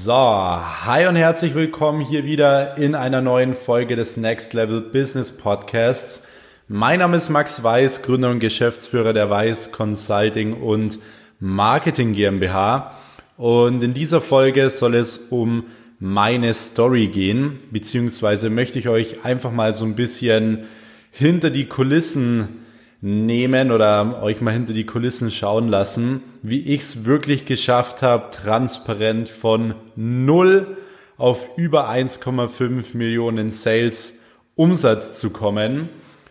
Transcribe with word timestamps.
So, 0.00 0.12
hi 0.12 1.08
und 1.08 1.16
herzlich 1.16 1.56
willkommen 1.56 2.00
hier 2.00 2.24
wieder 2.24 2.78
in 2.78 2.94
einer 2.94 3.20
neuen 3.20 3.54
Folge 3.54 3.96
des 3.96 4.16
Next 4.16 4.54
Level 4.54 4.80
Business 4.80 5.36
Podcasts. 5.36 6.22
Mein 6.68 7.00
Name 7.00 7.16
ist 7.16 7.30
Max 7.30 7.64
Weiß, 7.64 8.02
Gründer 8.02 8.30
und 8.30 8.38
Geschäftsführer 8.38 9.12
der 9.12 9.28
Weiß 9.28 9.72
Consulting 9.72 10.62
und 10.62 11.00
Marketing 11.40 12.12
GmbH. 12.12 12.92
Und 13.36 13.82
in 13.82 13.92
dieser 13.92 14.20
Folge 14.20 14.70
soll 14.70 14.94
es 14.94 15.16
um 15.30 15.64
meine 15.98 16.54
Story 16.54 17.08
gehen, 17.08 17.58
beziehungsweise 17.72 18.50
möchte 18.50 18.78
ich 18.78 18.88
euch 18.88 19.24
einfach 19.24 19.50
mal 19.50 19.72
so 19.72 19.84
ein 19.84 19.96
bisschen 19.96 20.66
hinter 21.10 21.50
die 21.50 21.66
Kulissen 21.66 22.67
nehmen 23.00 23.70
oder 23.70 24.22
euch 24.22 24.40
mal 24.40 24.52
hinter 24.52 24.72
die 24.72 24.86
Kulissen 24.86 25.30
schauen 25.30 25.68
lassen, 25.68 26.22
wie 26.42 26.60
ich 26.62 26.80
es 26.80 27.04
wirklich 27.04 27.44
geschafft 27.44 28.02
habe, 28.02 28.30
transparent 28.30 29.28
von 29.28 29.74
null 29.94 30.76
auf 31.16 31.50
über 31.56 31.88
1,5 31.90 32.96
Millionen 32.96 33.50
Sales 33.50 34.20
Umsatz 34.56 35.20
zu 35.20 35.30
kommen 35.30 35.88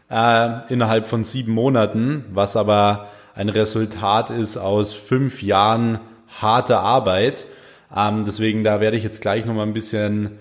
äh, 0.10 0.72
innerhalb 0.72 1.08
von 1.08 1.24
sieben 1.24 1.54
Monaten, 1.54 2.26
was 2.32 2.56
aber 2.56 3.10
ein 3.36 3.50
Resultat 3.50 4.30
ist 4.30 4.58
aus 4.58 4.94
fünf 4.94 5.44
Jahren 5.44 6.00
harter 6.28 6.80
Arbeit. 6.80 7.46
Ähm, 7.96 8.26
deswegen 8.26 8.64
da 8.64 8.82
werde 8.82 8.98
ich 8.98 9.04
jetzt 9.04 9.22
gleich 9.22 9.46
noch 9.46 9.54
mal 9.54 9.64
ein 9.64 9.74
bisschen 9.74 10.40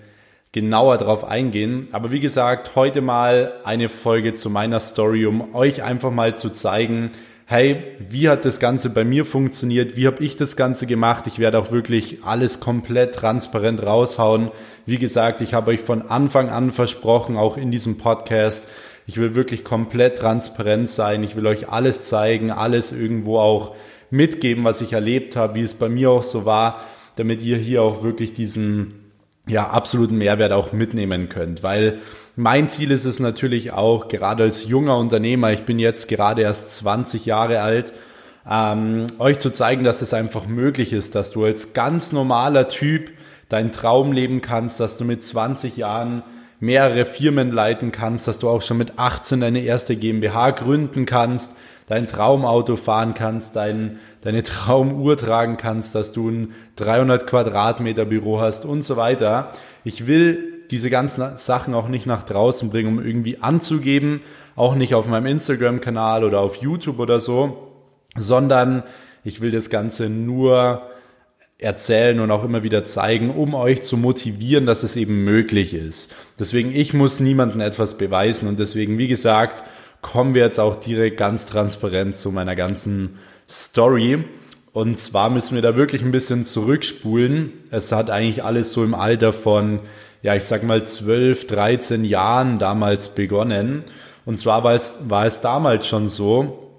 genauer 0.51 0.97
drauf 0.97 1.23
eingehen. 1.23 1.87
Aber 1.91 2.11
wie 2.11 2.19
gesagt, 2.19 2.75
heute 2.75 3.01
mal 3.01 3.53
eine 3.63 3.89
Folge 3.89 4.33
zu 4.33 4.49
meiner 4.49 4.79
Story, 4.79 5.25
um 5.25 5.53
euch 5.53 5.83
einfach 5.83 6.11
mal 6.11 6.37
zu 6.37 6.49
zeigen, 6.49 7.11
hey, 7.45 7.81
wie 7.99 8.27
hat 8.27 8.43
das 8.43 8.59
Ganze 8.59 8.89
bei 8.89 9.05
mir 9.05 9.23
funktioniert? 9.23 9.95
Wie 9.95 10.05
habe 10.05 10.21
ich 10.23 10.35
das 10.35 10.57
Ganze 10.57 10.85
gemacht? 10.85 11.27
Ich 11.27 11.39
werde 11.39 11.59
auch 11.59 11.71
wirklich 11.71 12.23
alles 12.25 12.59
komplett 12.59 13.15
transparent 13.15 13.85
raushauen. 13.85 14.51
Wie 14.85 14.97
gesagt, 14.97 15.39
ich 15.39 15.53
habe 15.53 15.71
euch 15.71 15.79
von 15.79 16.01
Anfang 16.01 16.49
an 16.49 16.71
versprochen, 16.71 17.37
auch 17.37 17.55
in 17.55 17.71
diesem 17.71 17.97
Podcast, 17.97 18.69
ich 19.05 19.15
will 19.15 19.35
wirklich 19.35 19.63
komplett 19.63 20.17
transparent 20.17 20.89
sein. 20.89 21.23
Ich 21.23 21.37
will 21.37 21.47
euch 21.47 21.69
alles 21.69 22.03
zeigen, 22.03 22.51
alles 22.51 22.91
irgendwo 22.91 23.39
auch 23.39 23.73
mitgeben, 24.09 24.65
was 24.65 24.81
ich 24.81 24.91
erlebt 24.91 25.37
habe, 25.37 25.55
wie 25.55 25.61
es 25.61 25.73
bei 25.73 25.87
mir 25.87 26.11
auch 26.11 26.23
so 26.23 26.45
war, 26.45 26.81
damit 27.15 27.41
ihr 27.41 27.57
hier 27.57 27.81
auch 27.81 28.03
wirklich 28.03 28.33
diesen 28.33 29.06
ja, 29.47 29.69
absoluten 29.69 30.17
Mehrwert 30.17 30.51
auch 30.51 30.73
mitnehmen 30.73 31.29
könnt. 31.29 31.63
Weil 31.63 31.99
mein 32.35 32.69
Ziel 32.69 32.91
ist 32.91 33.05
es 33.05 33.19
natürlich 33.19 33.71
auch, 33.71 34.07
gerade 34.07 34.43
als 34.43 34.67
junger 34.67 34.97
Unternehmer, 34.97 35.51
ich 35.51 35.63
bin 35.63 35.79
jetzt 35.79 36.07
gerade 36.07 36.43
erst 36.43 36.75
20 36.75 37.25
Jahre 37.25 37.61
alt, 37.61 37.93
ähm, 38.49 39.07
euch 39.19 39.39
zu 39.39 39.49
zeigen, 39.49 39.83
dass 39.83 40.01
es 40.01 40.13
einfach 40.13 40.47
möglich 40.47 40.93
ist, 40.93 41.15
dass 41.15 41.31
du 41.31 41.45
als 41.45 41.73
ganz 41.73 42.11
normaler 42.11 42.67
Typ 42.67 43.11
deinen 43.49 43.71
Traum 43.71 44.11
leben 44.11 44.41
kannst, 44.41 44.79
dass 44.79 44.97
du 44.97 45.05
mit 45.05 45.23
20 45.23 45.77
Jahren 45.77 46.23
mehrere 46.59 47.05
Firmen 47.05 47.51
leiten 47.51 47.91
kannst, 47.91 48.27
dass 48.27 48.39
du 48.39 48.49
auch 48.49 48.61
schon 48.61 48.77
mit 48.77 48.93
18 48.97 49.41
deine 49.41 49.61
erste 49.61 49.95
GmbH 49.95 50.51
gründen 50.51 51.05
kannst, 51.05 51.55
dein 51.87 52.05
Traumauto 52.05 52.75
fahren 52.75 53.13
kannst, 53.13 53.55
dein, 53.55 53.99
deine 54.21 54.43
Traumuhr 54.43 55.17
tragen 55.17 55.57
kannst, 55.57 55.95
dass 55.95 56.11
du 56.11 56.29
ein 56.29 56.53
300 56.75 57.25
Quadratmeter 57.25 58.05
Büro 58.05 58.39
hast 58.39 58.65
und 58.65 58.83
so 58.83 58.97
weiter. 58.97 59.51
Ich 59.83 60.05
will 60.05 60.65
diese 60.69 60.89
ganzen 60.89 61.37
Sachen 61.37 61.73
auch 61.73 61.87
nicht 61.87 62.05
nach 62.05 62.23
draußen 62.23 62.69
bringen, 62.69 62.99
um 62.99 63.05
irgendwie 63.05 63.39
anzugeben, 63.41 64.21
auch 64.55 64.75
nicht 64.75 64.95
auf 64.95 65.07
meinem 65.07 65.27
Instagram-Kanal 65.27 66.23
oder 66.25 66.41
auf 66.41 66.57
YouTube 66.57 66.99
oder 66.99 67.21
so, 67.21 67.71
sondern 68.17 68.83
ich 69.23 69.39
will 69.39 69.51
das 69.51 69.69
Ganze 69.69 70.09
nur 70.09 70.81
erzählen 71.59 72.19
und 72.19 72.29
auch 72.31 72.43
immer 72.43 72.63
wieder 72.63 72.83
zeigen, 72.83 73.31
um 73.31 73.55
euch 73.55 73.81
zu 73.81 73.97
motivieren, 73.97 74.65
dass 74.65 74.83
es 74.83 74.95
eben 74.95 75.23
möglich 75.23 75.73
ist. 75.73 76.13
Deswegen, 76.37 76.75
ich 76.75 76.93
muss 76.93 77.19
niemandem 77.19 77.61
etwas 77.61 77.97
beweisen 77.97 78.47
und 78.47 78.59
deswegen, 78.59 78.97
wie 78.97 79.07
gesagt, 79.07 79.63
kommen 80.01 80.33
wir 80.33 80.43
jetzt 80.43 80.59
auch 80.59 80.75
direkt 80.75 81.17
ganz 81.17 81.45
transparent 81.45 82.15
zu 82.15 82.31
meiner 82.31 82.55
ganzen 82.55 83.17
Story. 83.49 84.23
Und 84.73 84.97
zwar 84.97 85.29
müssen 85.29 85.55
wir 85.55 85.61
da 85.61 85.75
wirklich 85.75 86.03
ein 86.03 86.11
bisschen 86.11 86.45
zurückspulen. 86.45 87.53
Es 87.71 87.91
hat 87.91 88.09
eigentlich 88.09 88.43
alles 88.43 88.71
so 88.73 88.83
im 88.83 88.93
Alter 88.93 89.33
von, 89.33 89.79
ja, 90.21 90.35
ich 90.35 90.43
sag 90.43 90.63
mal 90.63 90.85
12, 90.85 91.47
13 91.47 92.03
Jahren 92.03 92.59
damals 92.59 93.15
begonnen. 93.15 93.83
Und 94.25 94.37
zwar 94.37 94.63
war 94.63 94.75
es, 94.75 94.99
war 95.07 95.25
es 95.25 95.41
damals 95.41 95.87
schon 95.87 96.07
so, 96.07 96.71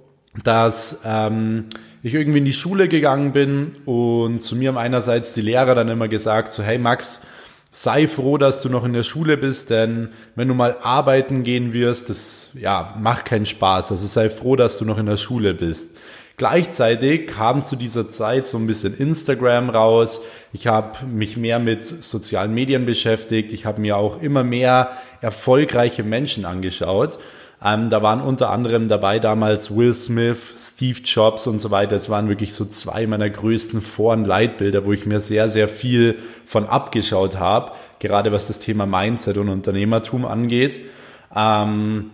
dass 0.45 1.03
ähm, 1.05 1.65
ich 2.03 2.15
irgendwie 2.15 2.39
in 2.39 2.45
die 2.45 2.53
Schule 2.53 2.89
gegangen 2.89 3.33
bin 3.33 3.73
und 3.85 4.41
zu 4.41 4.55
mir 4.55 4.69
haben 4.69 4.79
einerseits 4.79 5.35
die 5.35 5.41
Lehrer 5.41 5.75
dann 5.75 5.89
immer 5.89 6.09
gesagt, 6.09 6.53
so 6.53 6.63
hey 6.63 6.79
Max, 6.79 7.23
sei 7.71 8.09
froh, 8.09 8.39
dass 8.39 8.61
du 8.61 8.69
noch 8.69 8.85
in 8.85 8.93
der 8.93 9.03
Schule 9.03 9.37
bist, 9.37 9.71
denn 9.71 10.11
wenn 10.35 10.49
du 10.49 10.55
mal 10.55 10.79
arbeiten 10.83 11.43
gehen 11.43 11.73
wirst, 11.73 12.09
das 12.09 12.51
ja, 12.55 12.95
macht 12.99 13.25
keinen 13.25 13.47
Spaß. 13.47 13.91
Also 13.91 14.07
sei 14.07 14.31
froh, 14.31 14.57
dass 14.57 14.79
du 14.79 14.85
noch 14.85 14.99
in 14.99 15.07
der 15.07 15.17
Schule 15.17 15.55
bist. 15.55 15.97
Gleichzeitig 16.39 17.27
kam 17.27 17.65
zu 17.65 17.75
dieser 17.75 18.11
Zeit 18.11 18.47
so 18.47 18.59
ein 18.59 18.67
bisschen 18.69 18.97
Instagram 18.97 19.71
raus. 19.71 20.23
Ich 20.53 20.69
habe 20.69 21.05
mich 21.05 21.37
mehr 21.37 21.59
mit 21.59 21.85
sozialen 21.85 22.55
Medien 22.55 22.87
beschäftigt. 22.87 23.53
Ich 23.53 23.67
habe 23.67 23.81
mir 23.81 23.97
auch 23.97 24.23
immer 24.23 24.45
mehr 24.45 24.93
erfolgreiche 25.21 26.05
Menschen 26.05 26.45
angeschaut. 26.45 27.19
Ähm, 27.65 27.91
da 27.91 28.03
waren 28.03 28.21
unter 28.21 28.51
anderem 28.51 28.87
dabei 28.87 29.19
damals 29.19 29.75
Will 29.77 29.93
Smith, 29.93 30.39
Steve 30.57 31.01
Jobs 31.05 31.47
und 31.49 31.59
so 31.59 31.71
weiter. 31.73 31.93
Das 31.93 32.09
waren 32.09 32.29
wirklich 32.29 32.55
so 32.55 32.65
zwei 32.65 33.07
meiner 33.07 33.29
größten 33.29 33.83
Vor- 33.83 34.13
und 34.13 34.27
Leitbilder, 34.27 34.85
wo 34.85 34.93
ich 34.93 35.07
mir 35.07 35.19
sehr, 35.19 35.49
sehr 35.49 35.69
viel 35.69 36.19
von 36.47 36.67
abgeschaut 36.67 37.39
habe, 37.39 37.73
gerade 37.99 38.31
was 38.31 38.47
das 38.47 38.61
Thema 38.61 38.87
Mindset 38.87 39.39
und 39.39 39.49
Unternehmertum 39.49 40.25
angeht. 40.25 40.81
Ähm, 41.35 42.11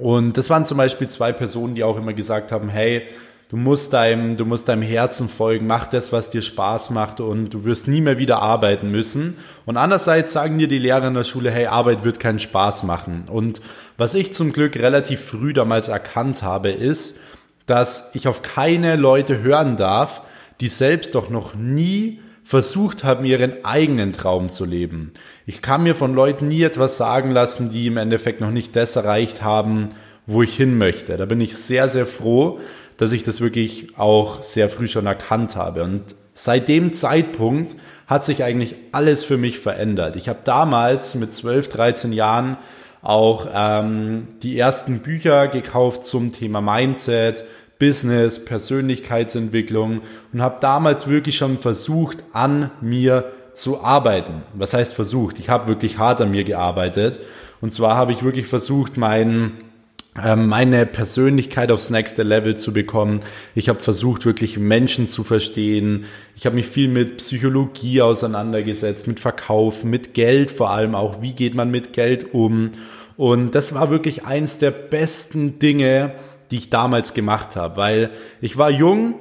und 0.00 0.38
das 0.38 0.48
waren 0.48 0.64
zum 0.64 0.78
Beispiel 0.78 1.08
zwei 1.08 1.32
Personen, 1.32 1.74
die 1.74 1.84
auch 1.84 1.98
immer 1.98 2.14
gesagt 2.14 2.50
haben, 2.52 2.70
hey, 2.70 3.02
Du 3.50 3.56
musst 3.56 3.92
deinem, 3.92 4.36
du 4.36 4.44
musst 4.44 4.68
deinem 4.68 4.82
Herzen 4.82 5.28
folgen, 5.28 5.66
mach 5.66 5.86
das, 5.88 6.12
was 6.12 6.30
dir 6.30 6.40
Spaß 6.40 6.90
macht 6.90 7.18
und 7.18 7.50
du 7.50 7.64
wirst 7.64 7.88
nie 7.88 8.00
mehr 8.00 8.16
wieder 8.16 8.40
arbeiten 8.40 8.92
müssen. 8.92 9.38
Und 9.66 9.76
andererseits 9.76 10.32
sagen 10.32 10.58
dir 10.58 10.68
die 10.68 10.78
Lehrer 10.78 11.08
in 11.08 11.14
der 11.14 11.24
Schule, 11.24 11.50
hey, 11.50 11.66
Arbeit 11.66 12.04
wird 12.04 12.20
keinen 12.20 12.38
Spaß 12.38 12.84
machen. 12.84 13.24
Und 13.26 13.60
was 14.00 14.14
ich 14.14 14.32
zum 14.32 14.54
Glück 14.54 14.76
relativ 14.76 15.20
früh 15.20 15.52
damals 15.52 15.88
erkannt 15.88 16.42
habe, 16.42 16.70
ist, 16.70 17.20
dass 17.66 18.12
ich 18.14 18.28
auf 18.28 18.40
keine 18.40 18.96
Leute 18.96 19.42
hören 19.42 19.76
darf, 19.76 20.22
die 20.62 20.68
selbst 20.68 21.14
doch 21.14 21.28
noch 21.28 21.54
nie 21.54 22.18
versucht 22.42 23.04
haben, 23.04 23.26
ihren 23.26 23.62
eigenen 23.62 24.14
Traum 24.14 24.48
zu 24.48 24.64
leben. 24.64 25.12
Ich 25.44 25.60
kann 25.60 25.82
mir 25.82 25.94
von 25.94 26.14
Leuten 26.14 26.48
nie 26.48 26.62
etwas 26.62 26.96
sagen 26.96 27.32
lassen, 27.32 27.72
die 27.72 27.88
im 27.88 27.98
Endeffekt 27.98 28.40
noch 28.40 28.50
nicht 28.50 28.74
das 28.74 28.96
erreicht 28.96 29.42
haben, 29.42 29.90
wo 30.24 30.42
ich 30.42 30.56
hin 30.56 30.78
möchte. 30.78 31.18
Da 31.18 31.26
bin 31.26 31.42
ich 31.42 31.58
sehr, 31.58 31.90
sehr 31.90 32.06
froh, 32.06 32.58
dass 32.96 33.12
ich 33.12 33.22
das 33.22 33.42
wirklich 33.42 33.98
auch 33.98 34.42
sehr 34.44 34.70
früh 34.70 34.88
schon 34.88 35.04
erkannt 35.04 35.56
habe. 35.56 35.84
Und 35.84 36.04
seit 36.32 36.68
dem 36.68 36.94
Zeitpunkt 36.94 37.76
hat 38.06 38.24
sich 38.24 38.44
eigentlich 38.44 38.76
alles 38.92 39.24
für 39.24 39.36
mich 39.36 39.58
verändert. 39.58 40.16
Ich 40.16 40.30
habe 40.30 40.38
damals 40.42 41.14
mit 41.16 41.34
12, 41.34 41.68
13 41.68 42.12
Jahren 42.14 42.56
auch 43.02 43.46
ähm, 43.52 44.28
die 44.42 44.58
ersten 44.58 45.00
Bücher 45.00 45.48
gekauft 45.48 46.04
zum 46.04 46.32
Thema 46.32 46.60
Mindset, 46.60 47.44
Business, 47.78 48.44
Persönlichkeitsentwicklung 48.44 50.02
und 50.32 50.42
habe 50.42 50.58
damals 50.60 51.08
wirklich 51.08 51.36
schon 51.36 51.58
versucht, 51.58 52.18
an 52.32 52.70
mir 52.80 53.32
zu 53.54 53.82
arbeiten. 53.82 54.42
Was 54.54 54.74
heißt 54.74 54.92
versucht? 54.92 55.38
Ich 55.38 55.48
habe 55.48 55.66
wirklich 55.66 55.98
hart 55.98 56.20
an 56.20 56.30
mir 56.30 56.44
gearbeitet. 56.44 57.20
Und 57.60 57.72
zwar 57.72 57.96
habe 57.96 58.12
ich 58.12 58.22
wirklich 58.22 58.46
versucht, 58.46 58.96
meinen 58.96 59.69
meine 60.14 60.86
Persönlichkeit 60.86 61.70
aufs 61.70 61.90
nächste 61.90 62.24
Level 62.24 62.56
zu 62.56 62.72
bekommen. 62.72 63.20
Ich 63.54 63.68
habe 63.68 63.78
versucht, 63.78 64.26
wirklich 64.26 64.58
Menschen 64.58 65.06
zu 65.06 65.22
verstehen. 65.22 66.04
Ich 66.36 66.46
habe 66.46 66.56
mich 66.56 66.66
viel 66.66 66.88
mit 66.88 67.18
Psychologie 67.18 68.02
auseinandergesetzt, 68.02 69.06
mit 69.06 69.20
Verkauf, 69.20 69.84
mit 69.84 70.14
Geld 70.14 70.50
vor 70.50 70.70
allem 70.70 70.94
auch. 70.94 71.22
Wie 71.22 71.32
geht 71.32 71.54
man 71.54 71.70
mit 71.70 71.92
Geld 71.92 72.34
um? 72.34 72.72
Und 73.16 73.54
das 73.54 73.74
war 73.74 73.90
wirklich 73.90 74.24
eins 74.24 74.58
der 74.58 74.72
besten 74.72 75.58
Dinge, 75.58 76.12
die 76.50 76.56
ich 76.56 76.70
damals 76.70 77.14
gemacht 77.14 77.54
habe, 77.54 77.76
weil 77.76 78.10
ich 78.40 78.58
war 78.58 78.70
jung, 78.70 79.14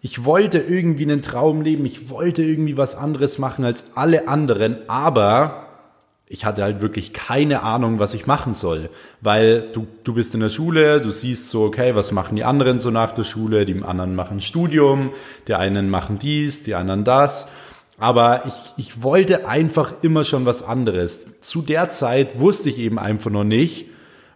ich 0.00 0.24
wollte 0.24 0.58
irgendwie 0.58 1.04
einen 1.04 1.22
Traum 1.22 1.62
leben, 1.62 1.86
ich 1.86 2.10
wollte 2.10 2.42
irgendwie 2.42 2.76
was 2.76 2.96
anderes 2.96 3.38
machen 3.38 3.64
als 3.64 3.92
alle 3.94 4.26
anderen, 4.26 4.78
aber 4.88 5.71
ich 6.32 6.46
hatte 6.46 6.62
halt 6.62 6.80
wirklich 6.80 7.12
keine 7.12 7.62
Ahnung, 7.62 7.98
was 7.98 8.14
ich 8.14 8.26
machen 8.26 8.54
soll. 8.54 8.88
Weil 9.20 9.68
du, 9.74 9.86
du 10.02 10.14
bist 10.14 10.32
in 10.34 10.40
der 10.40 10.48
Schule, 10.48 10.98
du 11.02 11.10
siehst 11.10 11.50
so, 11.50 11.62
okay, 11.64 11.94
was 11.94 12.10
machen 12.10 12.36
die 12.36 12.44
anderen 12.44 12.78
so 12.78 12.90
nach 12.90 13.12
der 13.12 13.24
Schule? 13.24 13.66
Die 13.66 13.82
anderen 13.82 14.14
machen 14.14 14.40
Studium, 14.40 15.10
die 15.46 15.52
einen 15.52 15.90
machen 15.90 16.18
dies, 16.18 16.62
die 16.62 16.74
anderen 16.74 17.04
das. 17.04 17.50
Aber 17.98 18.46
ich, 18.46 18.54
ich 18.78 19.02
wollte 19.02 19.46
einfach 19.46 19.92
immer 20.00 20.24
schon 20.24 20.46
was 20.46 20.62
anderes. 20.62 21.38
Zu 21.42 21.60
der 21.60 21.90
Zeit 21.90 22.40
wusste 22.40 22.70
ich 22.70 22.78
eben 22.78 22.98
einfach 22.98 23.30
noch 23.30 23.44
nicht, 23.44 23.88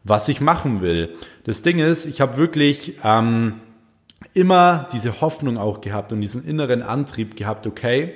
was 0.05 0.29
ich 0.29 0.43
machen 0.43 0.83
will. 0.83 1.09
Das 1.45 1.63
Ding 1.63 1.79
ist, 1.79 2.05
ich 2.05 2.21
habe 2.21 2.37
wirklich 2.37 2.99
ähm, 3.05 3.55
immer 4.35 4.87
diese 4.93 5.23
Hoffnung 5.23 5.57
auch 5.57 5.81
gehabt 5.81 6.13
und 6.13 6.21
diesen 6.21 6.47
inneren 6.47 6.83
Antrieb 6.83 7.37
gehabt, 7.37 7.67
okay, 7.67 8.13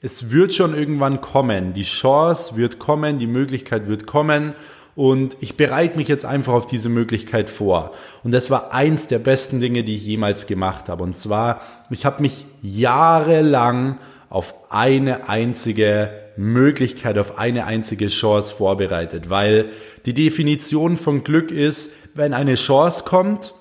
es 0.00 0.30
wird 0.30 0.54
schon 0.54 0.76
irgendwann 0.76 1.20
kommen. 1.20 1.72
Die 1.72 1.82
Chance 1.82 2.56
wird 2.56 2.78
kommen, 2.78 3.18
die 3.18 3.26
Möglichkeit 3.26 3.88
wird 3.88 4.06
kommen. 4.06 4.54
Und 4.94 5.36
ich 5.40 5.56
bereite 5.56 5.96
mich 5.96 6.08
jetzt 6.08 6.24
einfach 6.24 6.52
auf 6.52 6.66
diese 6.66 6.88
Möglichkeit 6.88 7.50
vor. 7.50 7.92
Und 8.24 8.32
das 8.32 8.50
war 8.50 8.72
eins 8.72 9.06
der 9.06 9.20
besten 9.20 9.60
Dinge, 9.60 9.84
die 9.84 9.94
ich 9.94 10.04
jemals 10.04 10.46
gemacht 10.46 10.88
habe. 10.88 11.04
Und 11.04 11.16
zwar, 11.16 11.60
ich 11.90 12.04
habe 12.04 12.22
mich 12.22 12.46
jahrelang 12.62 13.98
auf 14.28 14.54
eine 14.70 15.28
einzige 15.28 16.10
Möglichkeit, 16.36 17.16
auf 17.18 17.38
eine 17.38 17.64
einzige 17.64 18.08
Chance 18.08 18.52
vorbereitet. 18.54 19.30
Weil 19.30 19.66
die 20.04 20.14
Definition 20.14 20.96
von 20.96 21.24
Glück 21.24 21.50
ist, 21.50 21.92
wenn 22.14 22.34
eine 22.34 22.54
Chance 22.54 23.04
kommt 23.04 23.54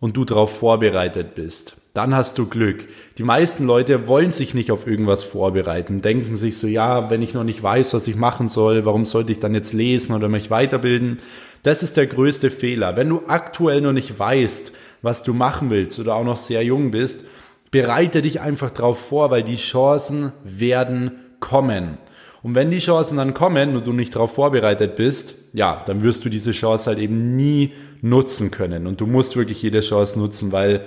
und 0.00 0.16
du 0.16 0.24
darauf 0.24 0.56
vorbereitet 0.58 1.34
bist 1.34 1.76
dann 1.94 2.14
hast 2.14 2.38
du 2.38 2.46
Glück. 2.48 2.88
Die 3.18 3.22
meisten 3.22 3.64
Leute 3.64 4.08
wollen 4.08 4.32
sich 4.32 4.52
nicht 4.52 4.72
auf 4.72 4.86
irgendwas 4.86 5.22
vorbereiten, 5.22 6.02
denken 6.02 6.34
sich 6.34 6.58
so, 6.58 6.66
ja, 6.66 7.08
wenn 7.08 7.22
ich 7.22 7.34
noch 7.34 7.44
nicht 7.44 7.62
weiß, 7.62 7.94
was 7.94 8.08
ich 8.08 8.16
machen 8.16 8.48
soll, 8.48 8.84
warum 8.84 9.06
sollte 9.06 9.30
ich 9.30 9.38
dann 9.38 9.54
jetzt 9.54 9.72
lesen 9.72 10.12
oder 10.12 10.28
mich 10.28 10.50
weiterbilden? 10.50 11.20
Das 11.62 11.84
ist 11.84 11.96
der 11.96 12.08
größte 12.08 12.50
Fehler. 12.50 12.96
Wenn 12.96 13.08
du 13.08 13.22
aktuell 13.28 13.80
noch 13.80 13.92
nicht 13.92 14.18
weißt, 14.18 14.72
was 15.02 15.22
du 15.22 15.34
machen 15.34 15.70
willst 15.70 15.98
oder 16.00 16.16
auch 16.16 16.24
noch 16.24 16.36
sehr 16.36 16.64
jung 16.64 16.90
bist, 16.90 17.26
bereite 17.70 18.22
dich 18.22 18.40
einfach 18.40 18.70
darauf 18.70 18.98
vor, 18.98 19.30
weil 19.30 19.44
die 19.44 19.56
Chancen 19.56 20.32
werden 20.42 21.12
kommen. 21.38 21.98
Und 22.42 22.56
wenn 22.56 22.70
die 22.70 22.80
Chancen 22.80 23.18
dann 23.18 23.34
kommen 23.34 23.76
und 23.76 23.86
du 23.86 23.92
nicht 23.92 24.14
darauf 24.14 24.34
vorbereitet 24.34 24.96
bist, 24.96 25.36
ja, 25.52 25.82
dann 25.86 26.02
wirst 26.02 26.24
du 26.24 26.28
diese 26.28 26.52
Chance 26.52 26.86
halt 26.86 26.98
eben 26.98 27.36
nie 27.36 27.72
nutzen 28.02 28.50
können. 28.50 28.86
Und 28.86 29.00
du 29.00 29.06
musst 29.06 29.36
wirklich 29.36 29.62
jede 29.62 29.80
Chance 29.80 30.18
nutzen, 30.18 30.52
weil 30.52 30.82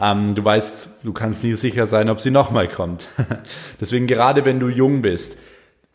ähm, 0.00 0.34
du 0.34 0.44
weißt, 0.44 1.00
du 1.02 1.12
kannst 1.12 1.44
nie 1.44 1.54
sicher 1.54 1.86
sein, 1.86 2.08
ob 2.08 2.20
sie 2.20 2.30
nochmal 2.30 2.68
kommt. 2.68 3.08
Deswegen 3.80 4.06
gerade 4.06 4.44
wenn 4.44 4.60
du 4.60 4.68
jung 4.68 5.02
bist, 5.02 5.38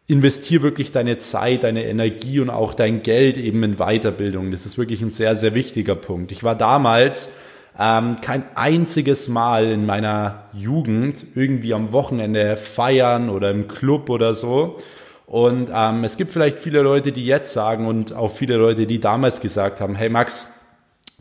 investier 0.08 0.62
wirklich 0.62 0.92
deine 0.92 1.18
Zeit, 1.18 1.64
deine 1.64 1.86
Energie 1.86 2.40
und 2.40 2.50
auch 2.50 2.74
dein 2.74 3.04
Geld 3.04 3.38
eben 3.38 3.62
in 3.64 3.76
Weiterbildung. 3.76 4.52
Das 4.52 4.66
ist 4.66 4.78
wirklich 4.78 5.02
ein 5.02 5.12
sehr, 5.12 5.36
sehr 5.36 5.54
wichtiger 5.54 5.96
Punkt. 5.96 6.32
Ich 6.32 6.44
war 6.44 6.56
damals 6.56 7.34
ähm, 7.78 8.18
kein 8.22 8.44
einziges 8.56 9.28
Mal 9.28 9.66
in 9.66 9.86
meiner 9.86 10.46
Jugend 10.54 11.26
irgendwie 11.36 11.74
am 11.74 11.92
Wochenende 11.92 12.56
feiern 12.56 13.30
oder 13.30 13.52
im 13.52 13.68
Club 13.68 14.10
oder 14.10 14.34
so. 14.34 14.78
Und 15.26 15.70
ähm, 15.74 16.06
es 16.06 16.16
gibt 16.16 16.32
vielleicht 16.32 16.60
viele 16.60 16.82
Leute, 16.82 17.12
die 17.12 17.26
jetzt 17.26 17.52
sagen 17.52 17.86
und 17.86 18.14
auch 18.14 18.32
viele 18.32 18.56
Leute, 18.56 18.88
die 18.88 19.02
damals 19.02 19.42
gesagt 19.42 19.82
haben, 19.82 19.94
hey 19.94 20.08
Max, 20.08 20.54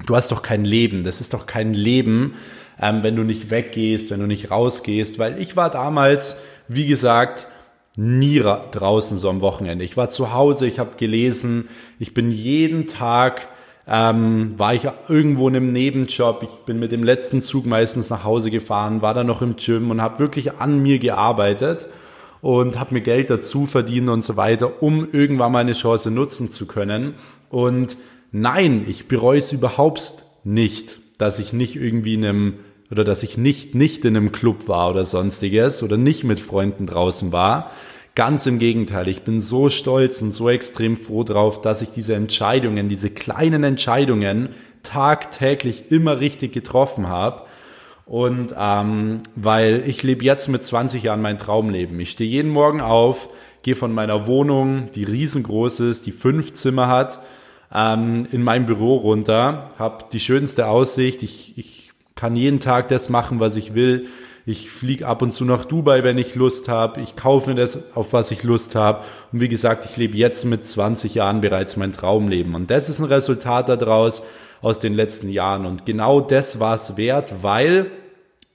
du 0.06 0.14
hast 0.14 0.31
doch 0.31 0.43
kein 0.43 0.64
Leben, 0.64 1.02
das 1.02 1.20
ist 1.20 1.34
doch 1.34 1.46
kein 1.46 1.75
Leben, 1.75 2.34
ähm, 2.81 3.02
wenn 3.02 3.17
du 3.17 3.23
nicht 3.23 3.50
weggehst, 3.50 4.11
wenn 4.11 4.20
du 4.20 4.26
nicht 4.26 4.50
rausgehst, 4.50 5.19
weil 5.19 5.40
ich 5.40 5.56
war 5.56 5.70
damals, 5.70 6.43
wie 6.69 6.87
gesagt, 6.87 7.46
nie 7.96 8.40
draußen 8.40 9.19
so 9.19 9.31
am 9.31 9.40
Wochenende. 9.40 9.84
Ich 9.84 9.96
war 9.96 10.08
zu 10.08 10.32
Hause, 10.32 10.67
ich 10.67 10.78
habe 10.78 10.96
gelesen, 10.96 11.69
ich 11.99 12.12
bin 12.12 12.31
jeden 12.31 12.87
Tag 12.87 13.49
ähm, 13.88 14.55
war 14.56 14.75
ich 14.75 14.88
irgendwo 15.08 15.49
in 15.49 15.56
einem 15.56 15.73
Nebenjob. 15.73 16.43
Ich 16.43 16.64
bin 16.67 16.78
mit 16.78 16.93
dem 16.93 17.05
letzten 17.05 17.40
Zug 17.40 17.67
meistens 17.67 18.11
nach 18.11 18.25
Hause 18.25 18.50
gefahren, 18.50 19.00
war 19.00 19.14
dann 19.14 19.29
noch 19.29 19.43
im 19.43 19.56
Gym 19.56 19.90
und 19.90 20.02
habe 20.02 20.19
wirklich 20.19 20.55
an 20.55 20.82
mir 20.82 20.99
gearbeitet 20.99 21.87
und 22.40 22.79
habe 22.79 22.94
mir 22.94 23.00
Geld 23.00 23.31
dazu 23.31 23.67
verdient 23.67 24.08
und 24.08 24.22
so 24.22 24.37
weiter, 24.37 24.82
um 24.82 25.08
irgendwann 25.12 25.52
mal 25.52 25.61
eine 25.61 25.72
Chance 25.72 26.11
nutzen 26.11 26.50
zu 26.50 26.67
können. 26.67 27.14
Und 27.49 27.96
nein, 28.32 28.84
ich 28.88 29.06
bereue 29.06 29.38
es 29.38 29.52
überhaupt 29.52 30.25
nicht, 30.43 30.99
dass 31.18 31.38
ich 31.38 31.52
nicht 31.52 31.76
irgendwie 31.76 32.14
in 32.14 32.24
einem 32.24 32.54
oder 32.90 33.02
dass 33.04 33.22
ich 33.22 33.36
nicht 33.36 33.74
nicht 33.74 34.04
in 34.04 34.16
einem 34.16 34.32
Club 34.32 34.68
war 34.68 34.90
oder 34.90 35.04
sonstiges 35.04 35.82
oder 35.82 35.96
nicht 35.96 36.24
mit 36.24 36.38
Freunden 36.38 36.86
draußen 36.86 37.32
war. 37.32 37.70
Ganz 38.14 38.46
im 38.46 38.58
Gegenteil, 38.58 39.08
ich 39.08 39.22
bin 39.22 39.40
so 39.40 39.68
stolz 39.68 40.22
und 40.22 40.30
so 40.30 40.48
extrem 40.48 40.96
froh 40.96 41.22
drauf, 41.22 41.60
dass 41.60 41.82
ich 41.82 41.90
diese 41.90 42.14
Entscheidungen, 42.14 42.88
diese 42.88 43.10
kleinen 43.10 43.62
Entscheidungen 43.62 44.50
tagtäglich 44.82 45.90
immer 45.90 46.20
richtig 46.20 46.52
getroffen 46.52 47.08
habe. 47.08 47.42
Und 48.06 48.54
ähm, 48.56 49.20
weil 49.34 49.82
ich 49.86 50.02
lebe 50.02 50.24
jetzt 50.24 50.48
mit 50.48 50.62
20 50.62 51.02
Jahren 51.02 51.20
mein 51.20 51.38
Traumleben. 51.38 51.98
Ich 52.00 52.12
stehe 52.12 52.30
jeden 52.30 52.52
Morgen 52.52 52.80
auf, 52.80 53.28
gehe 53.62 53.74
von 53.74 53.92
meiner 53.92 54.26
Wohnung, 54.28 54.88
die 54.94 55.04
riesengroß 55.04 55.80
ist, 55.80 56.06
die 56.06 56.12
fünf 56.12 56.54
Zimmer 56.54 56.86
hat, 56.86 57.19
ähm, 57.74 58.26
in 58.30 58.42
mein 58.42 58.66
Büro 58.66 58.96
runter, 58.96 59.70
habe 59.78 60.04
die 60.12 60.20
schönste 60.20 60.68
Aussicht. 60.68 61.22
Ich, 61.22 61.56
ich 61.58 61.92
kann 62.14 62.36
jeden 62.36 62.60
Tag 62.60 62.88
das 62.88 63.08
machen, 63.08 63.40
was 63.40 63.56
ich 63.56 63.74
will. 63.74 64.06
Ich 64.48 64.70
fliege 64.70 65.08
ab 65.08 65.22
und 65.22 65.32
zu 65.32 65.44
nach 65.44 65.64
Dubai, 65.64 66.04
wenn 66.04 66.18
ich 66.18 66.36
Lust 66.36 66.68
habe. 66.68 67.00
Ich 67.00 67.16
kaufe 67.16 67.50
mir 67.50 67.56
das, 67.56 67.96
auf 67.96 68.12
was 68.12 68.30
ich 68.30 68.44
Lust 68.44 68.76
habe. 68.76 69.02
Und 69.32 69.40
wie 69.40 69.48
gesagt, 69.48 69.84
ich 69.84 69.96
lebe 69.96 70.16
jetzt 70.16 70.44
mit 70.44 70.66
20 70.66 71.16
Jahren 71.16 71.40
bereits 71.40 71.76
mein 71.76 71.90
Traumleben. 71.90 72.54
Und 72.54 72.70
das 72.70 72.88
ist 72.88 73.00
ein 73.00 73.06
Resultat 73.06 73.69
daraus 73.69 74.22
aus 74.62 74.78
den 74.78 74.94
letzten 74.94 75.28
Jahren. 75.30 75.66
Und 75.66 75.84
genau 75.84 76.20
das 76.20 76.60
war 76.60 76.76
es 76.76 76.96
wert, 76.96 77.34
weil 77.42 77.90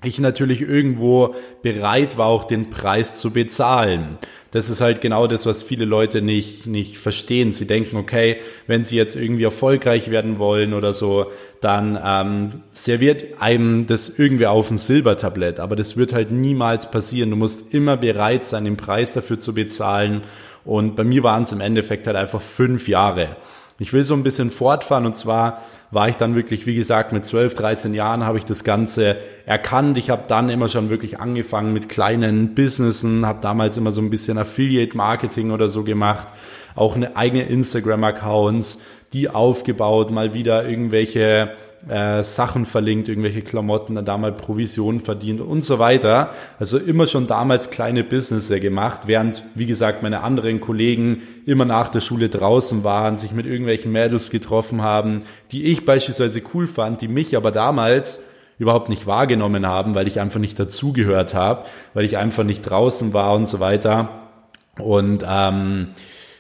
ich 0.04 0.20
natürlich 0.20 0.62
irgendwo 0.62 1.36
bereit 1.62 2.18
war, 2.18 2.28
auch 2.28 2.46
den 2.46 2.70
Preis 2.70 3.20
zu 3.20 3.32
bezahlen. 3.32 4.18
Das 4.50 4.70
ist 4.70 4.82
halt 4.82 5.00
genau 5.00 5.28
das, 5.28 5.46
was 5.46 5.64
viele 5.64 5.86
Leute 5.86 6.22
nicht, 6.22 6.66
nicht 6.66 6.98
verstehen. 6.98 7.52
Sie 7.52 7.66
denken, 7.66 7.96
okay, 7.96 8.38
wenn 8.68 8.84
sie 8.84 8.98
jetzt 8.98 9.16
irgendwie 9.16 9.44
erfolgreich 9.44 10.12
werden 10.12 10.40
wollen 10.40 10.74
oder 10.74 10.92
so, 10.92 11.28
dann 11.62 11.98
ähm, 12.04 12.64
serviert 12.72 13.42
einem 13.42 13.88
das 13.88 14.10
irgendwie 14.10 14.48
auf 14.48 14.70
ein 14.70 14.78
Silbertablett. 14.78 15.60
Aber 15.60 15.76
das 15.78 15.96
wird 15.96 16.14
halt 16.14 16.32
niemals 16.32 16.92
passieren. 16.92 17.30
Du 17.30 17.38
musst 17.38 17.74
immer 17.74 17.96
bereit 17.96 18.44
sein, 18.44 18.66
den 18.66 18.78
Preis 18.78 19.14
dafür 19.14 19.40
zu 19.40 19.54
bezahlen. 19.54 20.22
Und 20.66 20.96
bei 20.96 21.04
mir 21.04 21.24
waren 21.24 21.44
es 21.44 21.54
im 21.54 21.62
Endeffekt 21.62 22.08
halt 22.08 22.18
einfach 22.18 22.42
fünf 22.42 22.88
Jahre. 22.90 23.38
Ich 23.80 23.94
will 23.94 24.04
so 24.04 24.14
ein 24.14 24.24
bisschen 24.24 24.52
fortfahren 24.52 25.06
und 25.06 25.16
zwar 25.16 25.64
war 25.92 26.08
ich 26.08 26.16
dann 26.16 26.36
wirklich, 26.36 26.66
wie 26.66 26.76
gesagt, 26.76 27.12
mit 27.12 27.26
12, 27.26 27.54
13 27.54 27.94
Jahren 27.94 28.26
habe 28.26 28.38
ich 28.38 28.46
das 28.46 28.64
Ganze 28.64 29.18
erkannt. 29.46 29.98
Ich 29.98 30.10
habe 30.10 30.24
dann 30.28 30.50
immer 30.50 30.70
schon 30.70 30.90
wirklich 30.90 31.20
angefangen 31.20 31.74
mit 31.74 31.90
kleinen 31.90 32.56
Businessen, 32.56 33.26
habe 33.26 33.42
damals 33.42 33.78
immer 33.78 33.92
so 33.92 34.02
ein 34.02 34.10
bisschen 34.10 34.38
Affiliate-Marketing 34.38 35.52
oder 35.52 35.68
so 35.68 35.84
gemacht, 35.84 36.30
auch 36.76 36.96
eine 36.96 37.18
eigene 37.18 37.44
Instagram-Accounts, 37.44 38.82
die 39.12 39.30
aufgebaut, 39.30 40.12
mal 40.12 40.34
wieder 40.34 40.68
irgendwelche 40.68 41.52
äh, 41.90 42.22
Sachen 42.22 42.66
verlinkt, 42.66 43.10
irgendwelche 43.10 43.42
Klamotten, 43.42 43.96
dann 43.96 44.06
da 44.06 44.18
mal 44.18 44.32
Provisionen 44.32 45.02
verdient 45.02 45.42
und 45.42 45.64
so 45.64 45.80
weiter. 45.80 46.30
Also 46.60 46.78
immer 46.78 47.08
schon 47.08 47.28
damals 47.28 47.72
kleine 47.72 48.04
Business 48.04 48.50
gemacht, 48.50 49.02
während, 49.06 49.44
wie 49.56 49.66
gesagt, 49.66 50.04
meine 50.04 50.22
anderen 50.22 50.62
Kollegen 50.62 51.22
immer 51.46 51.66
nach 51.66 51.90
der 51.90 52.02
Schule 52.02 52.30
draußen 52.30 52.84
waren, 52.84 53.18
sich 53.18 53.32
mit 53.32 53.46
irgendwelchen 53.46 53.92
Mädels 53.92 54.30
getroffen 54.30 54.82
haben, 54.82 55.24
die 55.52 55.64
ich 55.66 55.86
beispielsweise 55.86 56.42
cool 56.54 56.68
fand, 56.68 57.02
die 57.02 57.08
mich 57.08 57.36
aber 57.36 57.52
damals 57.52 58.24
überhaupt 58.60 58.90
nicht 58.90 59.08
wahrgenommen 59.08 59.66
haben, 59.66 59.96
weil 59.96 60.08
ich 60.08 60.20
einfach 60.20 60.40
nicht 60.40 60.60
dazugehört 60.60 61.34
habe, 61.34 61.66
weil 61.96 62.06
ich 62.06 62.18
einfach 62.18 62.44
nicht 62.44 62.62
draußen 62.62 63.12
war 63.14 63.34
und 63.34 63.48
so 63.48 63.60
weiter. 63.60 64.30
Und 64.78 65.26
ähm, 65.28 65.88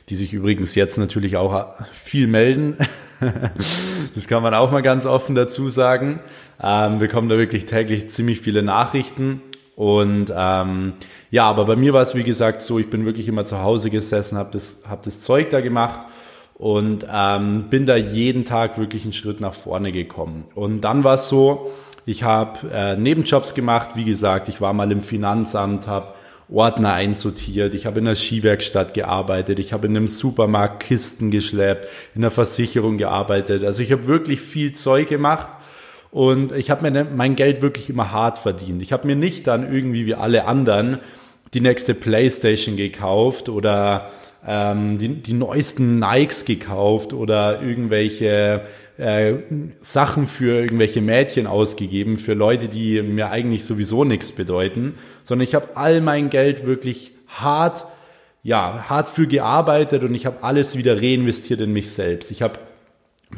die 0.09 0.15
sich 0.15 0.33
übrigens 0.33 0.75
jetzt 0.75 0.97
natürlich 0.97 1.35
auch 1.37 1.65
viel 1.93 2.27
melden. 2.27 2.77
das 4.15 4.27
kann 4.27 4.43
man 4.43 4.53
auch 4.53 4.71
mal 4.71 4.81
ganz 4.81 5.05
offen 5.05 5.35
dazu 5.35 5.69
sagen. 5.69 6.19
Ähm, 6.61 6.93
wir 6.93 7.07
bekommen 7.07 7.29
da 7.29 7.37
wirklich 7.37 7.65
täglich 7.65 8.09
ziemlich 8.09 8.41
viele 8.41 8.63
Nachrichten. 8.63 9.41
Und 9.75 10.31
ähm, 10.35 10.93
ja, 11.31 11.45
aber 11.45 11.65
bei 11.65 11.75
mir 11.75 11.93
war 11.93 12.01
es 12.01 12.13
wie 12.13 12.23
gesagt 12.23 12.61
so, 12.61 12.77
ich 12.77 12.89
bin 12.89 13.05
wirklich 13.05 13.27
immer 13.27 13.45
zu 13.45 13.61
Hause 13.61 13.89
gesessen, 13.89 14.37
habe 14.37 14.49
das, 14.51 14.83
hab 14.87 15.03
das 15.03 15.21
Zeug 15.21 15.49
da 15.49 15.61
gemacht 15.61 16.05
und 16.55 17.05
ähm, 17.11 17.69
bin 17.69 17.85
da 17.85 17.95
jeden 17.95 18.45
Tag 18.45 18.77
wirklich 18.77 19.03
einen 19.03 19.13
Schritt 19.13 19.41
nach 19.41 19.55
vorne 19.55 19.91
gekommen. 19.91 20.45
Und 20.53 20.81
dann 20.81 21.03
war 21.03 21.15
es 21.15 21.29
so, 21.29 21.71
ich 22.05 22.23
habe 22.23 22.69
äh, 22.71 22.97
Nebenjobs 22.97 23.55
gemacht, 23.55 23.91
wie 23.95 24.03
gesagt, 24.03 24.49
ich 24.49 24.61
war 24.61 24.73
mal 24.73 24.91
im 24.91 25.01
Finanzamt, 25.01 25.87
habe 25.87 26.13
Ordner 26.51 26.93
einsortiert, 26.93 27.73
ich 27.73 27.85
habe 27.85 27.99
in 27.99 28.07
einer 28.07 28.15
Skiwerkstatt 28.15 28.93
gearbeitet, 28.93 29.57
ich 29.59 29.71
habe 29.71 29.87
in 29.87 29.95
einem 29.95 30.07
Supermarkt 30.07 30.83
Kisten 30.83 31.31
geschleppt, 31.31 31.87
in 32.13 32.21
einer 32.21 32.31
Versicherung 32.31 32.97
gearbeitet. 32.97 33.63
Also 33.63 33.81
ich 33.81 33.91
habe 33.91 34.05
wirklich 34.07 34.41
viel 34.41 34.73
Zeug 34.73 35.07
gemacht 35.07 35.51
und 36.11 36.51
ich 36.51 36.69
habe 36.69 36.81
mir 36.81 36.91
ne, 36.91 37.07
mein 37.15 37.35
Geld 37.35 37.61
wirklich 37.61 37.89
immer 37.89 38.11
hart 38.11 38.37
verdient. 38.37 38.81
Ich 38.81 38.91
habe 38.91 39.07
mir 39.07 39.15
nicht 39.15 39.47
dann 39.47 39.71
irgendwie 39.71 40.05
wie 40.05 40.15
alle 40.15 40.45
anderen 40.45 40.99
die 41.53 41.61
nächste 41.61 41.93
Playstation 41.93 42.75
gekauft 42.75 43.47
oder 43.47 44.11
ähm, 44.45 44.97
die, 44.97 45.21
die 45.21 45.33
neuesten 45.33 45.99
Nikes 45.99 46.45
gekauft 46.45 47.13
oder 47.13 47.61
irgendwelche 47.61 48.61
äh, 49.01 49.39
Sachen 49.81 50.27
für 50.27 50.61
irgendwelche 50.61 51.01
Mädchen 51.01 51.47
ausgegeben, 51.47 52.17
für 52.17 52.35
Leute, 52.35 52.67
die 52.67 53.01
mir 53.01 53.31
eigentlich 53.31 53.65
sowieso 53.65 54.03
nichts 54.03 54.31
bedeuten, 54.31 54.93
sondern 55.23 55.47
ich 55.47 55.55
habe 55.55 55.75
all 55.75 56.01
mein 56.01 56.29
Geld 56.29 56.65
wirklich 56.65 57.13
hart, 57.27 57.85
ja, 58.43 58.85
hart 58.89 59.09
für 59.09 59.25
gearbeitet 59.25 60.03
und 60.03 60.13
ich 60.13 60.27
habe 60.27 60.43
alles 60.43 60.77
wieder 60.77 61.01
reinvestiert 61.01 61.61
in 61.61 61.73
mich 61.73 61.91
selbst. 61.91 62.29
Ich 62.29 62.43
habe 62.43 62.59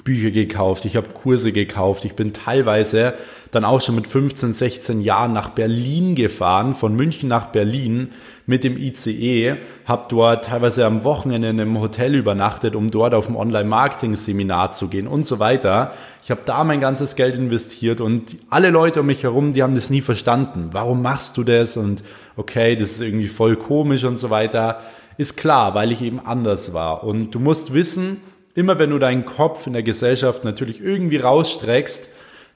Bücher 0.04 0.32
gekauft, 0.32 0.86
ich 0.86 0.96
habe 0.96 1.10
Kurse 1.10 1.52
gekauft, 1.52 2.04
ich 2.06 2.14
bin 2.14 2.34
teilweise 2.34 3.14
dann 3.52 3.64
auch 3.64 3.82
schon 3.82 3.96
mit 3.96 4.08
15, 4.08 4.54
16 4.54 5.02
Jahren 5.02 5.32
nach 5.32 5.50
Berlin 5.50 6.16
gefahren, 6.16 6.74
von 6.76 6.96
München 6.96 7.30
nach 7.30 7.48
Berlin 7.48 8.10
mit 8.46 8.64
dem 8.64 8.78
ICE, 8.78 9.58
habe 9.86 10.08
dort 10.10 10.46
teilweise 10.46 10.86
am 10.86 11.04
Wochenende 11.04 11.50
in 11.50 11.60
einem 11.60 11.80
Hotel 11.80 12.16
übernachtet, 12.16 12.76
um 12.76 12.90
dort 12.90 13.14
auf 13.14 13.30
ein 13.30 13.36
Online-Marketing-Seminar 13.36 14.72
zu 14.72 14.90
gehen 14.90 15.08
und 15.08 15.26
so 15.26 15.40
weiter. 15.40 15.94
Ich 16.24 16.32
habe 16.32 16.42
da 16.46 16.64
mein 16.64 16.82
ganzes 16.82 17.16
Geld 17.16 17.36
investiert 17.36 18.02
und 18.02 18.38
alle 18.50 18.72
Leute 18.72 19.02
um 19.02 19.06
mich 19.06 19.24
herum, 19.24 19.54
die 19.54 19.64
haben 19.64 19.76
das 19.76 19.90
nie 19.90 20.02
verstanden. 20.02 20.70
Warum 20.72 21.02
machst 21.02 21.38
du 21.38 21.44
das? 21.44 21.78
Und 21.78 22.04
okay, 22.36 22.76
das 22.76 22.94
ist 22.94 23.02
irgendwie 23.02 23.28
voll 23.28 23.56
komisch 23.56 24.04
und 24.04 24.18
so 24.18 24.30
weiter. 24.30 24.82
Ist 25.18 25.38
klar, 25.38 25.76
weil 25.76 25.92
ich 25.92 26.02
eben 26.02 26.20
anders 26.20 26.74
war. 26.74 27.04
Und 27.04 27.32
du 27.32 27.40
musst 27.40 27.74
wissen, 27.74 28.18
immer 28.56 28.80
wenn 28.80 28.90
du 28.90 29.00
deinen 29.00 29.26
Kopf 29.26 29.68
in 29.68 29.74
der 29.74 29.84
Gesellschaft 29.84 30.44
natürlich 30.44 30.82
irgendwie 30.82 31.18
rausstreckst, 31.18 32.08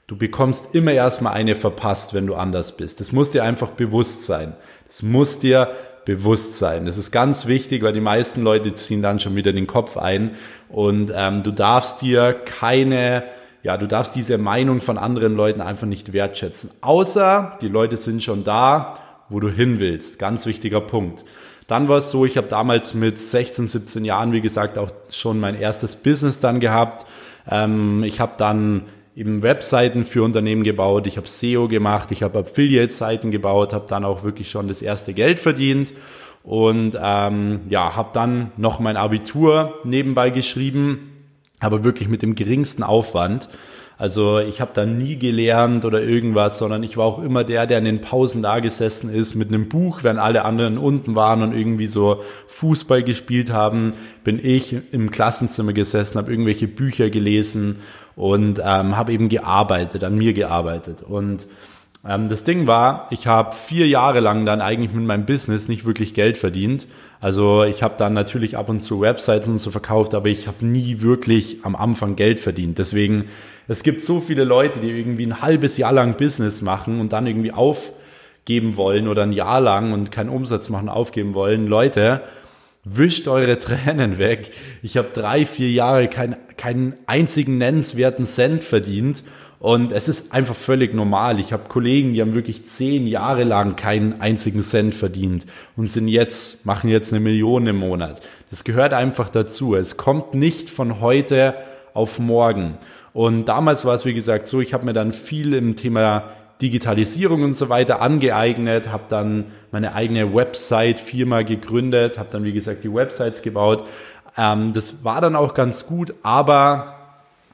du 0.06 0.16
bekommst 0.16 0.74
immer 0.74 0.92
erstmal 0.92 1.34
eine 1.34 1.54
verpasst, 1.54 2.14
wenn 2.14 2.26
du 2.26 2.34
anders 2.34 2.76
bist. 2.76 3.00
Das 3.00 3.12
muss 3.12 3.30
dir 3.30 3.44
einfach 3.44 3.70
bewusst 3.70 4.22
sein. 4.22 4.54
Das 4.86 5.02
muss 5.02 5.38
dir 5.38 5.72
bewusst 6.04 6.54
sein. 6.54 6.86
Das 6.86 6.96
ist 6.96 7.10
ganz 7.10 7.46
wichtig, 7.46 7.82
weil 7.82 7.92
die 7.92 8.00
meisten 8.00 8.42
Leute 8.42 8.74
ziehen 8.74 9.02
dann 9.02 9.20
schon 9.20 9.36
wieder 9.36 9.52
den 9.52 9.66
Kopf 9.66 9.98
ein 9.98 10.36
und 10.70 11.12
ähm, 11.14 11.42
du 11.42 11.50
darfst 11.50 12.00
dir 12.00 12.32
keine, 12.32 13.24
ja, 13.62 13.76
du 13.76 13.86
darfst 13.86 14.14
diese 14.14 14.38
Meinung 14.38 14.80
von 14.80 14.96
anderen 14.96 15.34
Leuten 15.36 15.60
einfach 15.60 15.86
nicht 15.86 16.14
wertschätzen. 16.14 16.70
Außer 16.80 17.58
die 17.60 17.68
Leute 17.68 17.98
sind 17.98 18.22
schon 18.22 18.42
da, 18.42 18.98
wo 19.28 19.38
du 19.38 19.50
hin 19.50 19.80
willst. 19.80 20.18
Ganz 20.18 20.46
wichtiger 20.46 20.80
Punkt. 20.80 21.26
Dann 21.68 21.86
war 21.86 21.98
es 21.98 22.10
so, 22.10 22.24
ich 22.24 22.38
habe 22.38 22.48
damals 22.48 22.94
mit 22.94 23.20
16, 23.20 23.68
17 23.68 24.04
Jahren, 24.04 24.32
wie 24.32 24.40
gesagt, 24.40 24.78
auch 24.78 24.90
schon 25.10 25.38
mein 25.38 25.54
erstes 25.60 25.96
Business 25.96 26.40
dann 26.40 26.60
gehabt. 26.60 27.06
Ähm, 27.48 28.02
ich 28.02 28.20
habe 28.20 28.32
dann 28.38 28.86
eben 29.14 29.42
Webseiten 29.42 30.06
für 30.06 30.22
Unternehmen 30.22 30.62
gebaut, 30.62 31.06
ich 31.06 31.18
habe 31.18 31.28
SEO 31.28 31.68
gemacht, 31.68 32.10
ich 32.10 32.22
habe 32.22 32.38
Affiliate-Seiten 32.38 33.30
gebaut, 33.30 33.74
habe 33.74 33.84
dann 33.86 34.04
auch 34.04 34.24
wirklich 34.24 34.50
schon 34.50 34.66
das 34.66 34.80
erste 34.80 35.12
Geld 35.12 35.40
verdient 35.40 35.92
und 36.42 36.96
ähm, 37.00 37.60
ja, 37.68 37.94
habe 37.94 38.10
dann 38.14 38.52
noch 38.56 38.80
mein 38.80 38.96
Abitur 38.96 39.74
nebenbei 39.84 40.30
geschrieben, 40.30 41.12
aber 41.60 41.84
wirklich 41.84 42.08
mit 42.08 42.22
dem 42.22 42.34
geringsten 42.34 42.82
Aufwand. 42.82 43.50
Also 43.98 44.38
ich 44.38 44.60
habe 44.60 44.70
da 44.74 44.86
nie 44.86 45.16
gelernt 45.16 45.84
oder 45.84 46.00
irgendwas, 46.00 46.58
sondern 46.58 46.84
ich 46.84 46.96
war 46.96 47.04
auch 47.04 47.20
immer 47.20 47.42
der, 47.42 47.66
der 47.66 47.78
in 47.78 47.84
den 47.84 48.00
Pausen 48.00 48.42
da 48.42 48.60
gesessen 48.60 49.12
ist 49.12 49.34
mit 49.34 49.48
einem 49.48 49.68
Buch, 49.68 50.04
wenn 50.04 50.18
alle 50.18 50.44
anderen 50.44 50.78
unten 50.78 51.16
waren 51.16 51.42
und 51.42 51.52
irgendwie 51.52 51.88
so 51.88 52.22
Fußball 52.46 53.02
gespielt 53.02 53.52
haben, 53.52 53.94
bin 54.22 54.38
ich 54.40 54.76
im 54.92 55.10
Klassenzimmer 55.10 55.72
gesessen, 55.72 56.16
habe 56.18 56.30
irgendwelche 56.30 56.68
Bücher 56.68 57.10
gelesen 57.10 57.80
und 58.14 58.60
ähm, 58.64 58.96
habe 58.96 59.12
eben 59.12 59.28
gearbeitet, 59.28 60.04
an 60.04 60.16
mir 60.16 60.32
gearbeitet. 60.32 61.02
Und 61.02 61.46
ähm, 62.06 62.28
das 62.28 62.44
Ding 62.44 62.68
war, 62.68 63.08
ich 63.10 63.26
habe 63.26 63.56
vier 63.56 63.88
Jahre 63.88 64.20
lang 64.20 64.46
dann 64.46 64.60
eigentlich 64.60 64.92
mit 64.92 65.06
meinem 65.06 65.26
Business 65.26 65.68
nicht 65.68 65.84
wirklich 65.84 66.14
Geld 66.14 66.38
verdient 66.38 66.86
also 67.20 67.64
ich 67.64 67.82
habe 67.82 67.94
dann 67.98 68.12
natürlich 68.14 68.56
ab 68.56 68.68
und 68.68 68.80
zu 68.80 69.00
Websites 69.00 69.48
und 69.48 69.58
so 69.58 69.70
verkauft, 69.70 70.14
aber 70.14 70.28
ich 70.28 70.46
habe 70.46 70.64
nie 70.64 71.00
wirklich 71.00 71.58
am 71.64 71.74
Anfang 71.74 72.14
Geld 72.14 72.38
verdient. 72.38 72.78
Deswegen, 72.78 73.24
es 73.68 73.82
gibt 73.82 74.02
so 74.02 74.20
viele 74.20 74.44
Leute, 74.44 74.80
die 74.80 74.88
irgendwie 74.88 75.26
ein 75.26 75.42
halbes 75.42 75.76
Jahr 75.76 75.92
lang 75.92 76.16
Business 76.16 76.62
machen 76.62 77.00
und 77.00 77.12
dann 77.12 77.26
irgendwie 77.26 77.52
aufgeben 77.52 78.76
wollen 78.76 79.08
oder 79.08 79.22
ein 79.22 79.32
Jahr 79.32 79.60
lang 79.60 79.92
und 79.92 80.10
keinen 80.10 80.30
Umsatz 80.30 80.70
machen, 80.70 80.88
aufgeben 80.88 81.34
wollen. 81.34 81.66
Leute, 81.66 82.22
wischt 82.84 83.28
eure 83.28 83.58
Tränen 83.58 84.18
weg. 84.18 84.50
Ich 84.82 84.96
habe 84.96 85.08
drei, 85.12 85.44
vier 85.44 85.70
Jahre 85.70 86.08
kein, 86.08 86.36
keinen 86.56 86.94
einzigen 87.06 87.58
nennenswerten 87.58 88.24
Cent 88.24 88.64
verdient 88.64 89.22
und 89.60 89.92
es 89.92 90.08
ist 90.08 90.32
einfach 90.32 90.54
völlig 90.54 90.94
normal. 90.94 91.38
Ich 91.38 91.52
habe 91.52 91.68
Kollegen, 91.68 92.14
die 92.14 92.22
haben 92.22 92.34
wirklich 92.34 92.66
zehn 92.66 93.06
Jahre 93.06 93.44
lang 93.44 93.76
keinen 93.76 94.20
einzigen 94.20 94.62
Cent 94.62 94.94
verdient 94.94 95.46
und 95.76 95.90
sind 95.90 96.08
jetzt, 96.08 96.64
machen 96.64 96.88
jetzt 96.88 97.12
eine 97.12 97.20
Million 97.20 97.66
im 97.66 97.76
Monat. 97.76 98.22
Das 98.50 98.64
gehört 98.64 98.94
einfach 98.94 99.28
dazu. 99.28 99.74
Es 99.74 99.98
kommt 99.98 100.32
nicht 100.32 100.70
von 100.70 101.00
heute 101.00 101.54
auf 101.92 102.18
morgen. 102.18 102.78
Und 103.12 103.46
damals 103.46 103.84
war 103.84 103.94
es, 103.94 104.04
wie 104.04 104.14
gesagt, 104.14 104.48
so, 104.48 104.60
ich 104.60 104.74
habe 104.74 104.84
mir 104.84 104.92
dann 104.92 105.12
viel 105.12 105.54
im 105.54 105.76
Thema 105.76 106.24
Digitalisierung 106.60 107.42
und 107.42 107.54
so 107.54 107.68
weiter 107.68 108.02
angeeignet, 108.02 108.90
habe 108.90 109.04
dann 109.08 109.46
meine 109.70 109.94
eigene 109.94 110.34
Website 110.34 110.98
viermal 110.98 111.44
gegründet, 111.44 112.18
habe 112.18 112.28
dann, 112.32 112.44
wie 112.44 112.52
gesagt, 112.52 112.84
die 112.84 112.92
Websites 112.92 113.42
gebaut. 113.42 113.86
Ähm, 114.36 114.72
das 114.72 115.04
war 115.04 115.20
dann 115.20 115.36
auch 115.36 115.54
ganz 115.54 115.86
gut, 115.86 116.14
aber 116.22 116.94